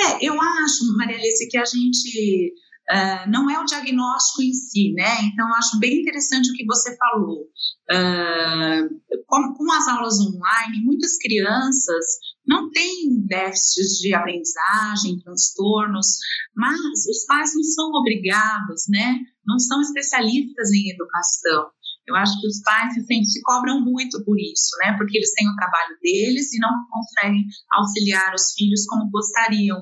É, 0.00 0.26
eu 0.26 0.32
acho, 0.40 0.96
Maria 0.96 1.16
Alice, 1.16 1.48
que 1.50 1.58
a 1.58 1.64
gente 1.64 2.54
uh, 2.90 3.30
não 3.30 3.48
é 3.48 3.58
o 3.58 3.64
diagnóstico 3.64 4.42
em 4.42 4.52
si, 4.52 4.92
né? 4.92 5.22
Então, 5.32 5.46
acho 5.54 5.78
bem 5.78 6.00
interessante 6.00 6.50
o 6.50 6.54
que 6.54 6.66
você 6.66 6.96
falou. 6.96 7.42
Uh, 7.90 9.00
com, 9.26 9.54
com 9.54 9.72
as 9.72 9.88
aulas 9.88 10.18
online, 10.20 10.84
muitas 10.84 11.16
crianças 11.18 12.04
não 12.46 12.70
têm 12.70 13.24
déficits 13.26 13.98
de 13.98 14.12
aprendizagem, 14.12 15.20
transtornos, 15.22 16.18
mas 16.54 16.78
os 17.08 17.24
pais 17.26 17.52
não 17.54 17.62
são 17.62 17.90
obrigados, 17.92 18.84
né? 18.88 19.18
Não 19.46 19.58
são 19.58 19.80
especialistas 19.80 20.70
em 20.72 20.90
educação. 20.90 21.70
Eu 22.08 22.16
acho 22.16 22.40
que 22.40 22.46
os 22.48 22.60
pais 22.62 22.94
se, 22.94 23.24
se 23.24 23.42
cobram 23.42 23.80
muito 23.80 24.24
por 24.24 24.36
isso, 24.36 24.70
né? 24.80 24.96
Porque 24.98 25.16
eles 25.16 25.32
têm 25.32 25.48
o 25.48 25.54
trabalho 25.54 25.96
deles 26.02 26.52
e 26.52 26.58
não 26.58 26.70
conseguem 26.90 27.44
auxiliar 27.72 28.34
os 28.34 28.52
filhos 28.54 28.84
como 28.86 29.10
gostariam 29.10 29.78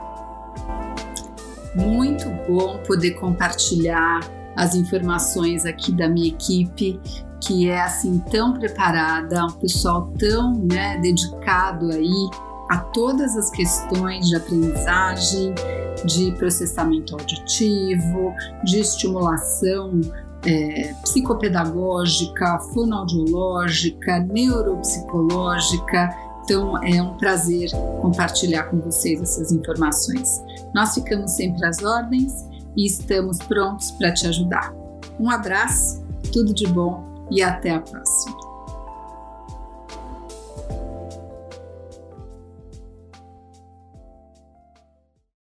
Muito 1.76 2.26
bom 2.48 2.78
poder 2.88 3.12
compartilhar 3.12 4.20
as 4.56 4.76
informações 4.76 5.66
aqui 5.66 5.92
da 5.92 6.10
minha 6.10 6.28
equipe, 6.28 7.00
que 7.42 7.70
é 7.70 7.82
assim 7.82 8.20
tão 8.32 8.54
preparada, 8.54 9.46
um 9.46 9.52
pessoal 9.54 10.12
tão 10.20 10.54
né, 10.70 10.98
dedicado 10.98 11.92
aí 11.92 12.30
a 12.70 12.78
todas 12.78 13.36
as 13.36 13.50
questões 13.50 14.28
de 14.28 14.36
aprendizagem, 14.36 15.56
de 16.06 16.32
processamento 16.34 17.16
auditivo, 17.16 18.34
de 18.64 18.80
estimulação 18.80 20.02
é, 20.46 20.94
psicopedagógica, 21.04 22.60
fonoaudiológica, 22.74 24.20
neuropsicológica. 24.20 26.16
Então 26.44 26.84
é 26.84 27.02
um 27.02 27.16
prazer 27.18 27.70
compartilhar 28.02 28.64
com 28.64 28.80
vocês 28.80 29.22
essas 29.22 29.52
informações. 29.52 30.42
Nós 30.74 30.94
ficamos 30.94 31.32
sempre 31.32 31.66
às 31.66 31.84
ordens 31.84 32.34
e 32.76 32.86
estamos 32.86 33.38
prontos 33.40 33.92
para 33.92 34.14
te 34.14 34.28
ajudar. 34.28 34.74
Um 35.20 35.30
abraço, 35.30 36.04
tudo 36.32 36.54
de 36.54 36.68
bom 36.68 37.28
e 37.30 37.42
até 37.42 37.72
a 37.72 37.80
próxima. 37.80 38.49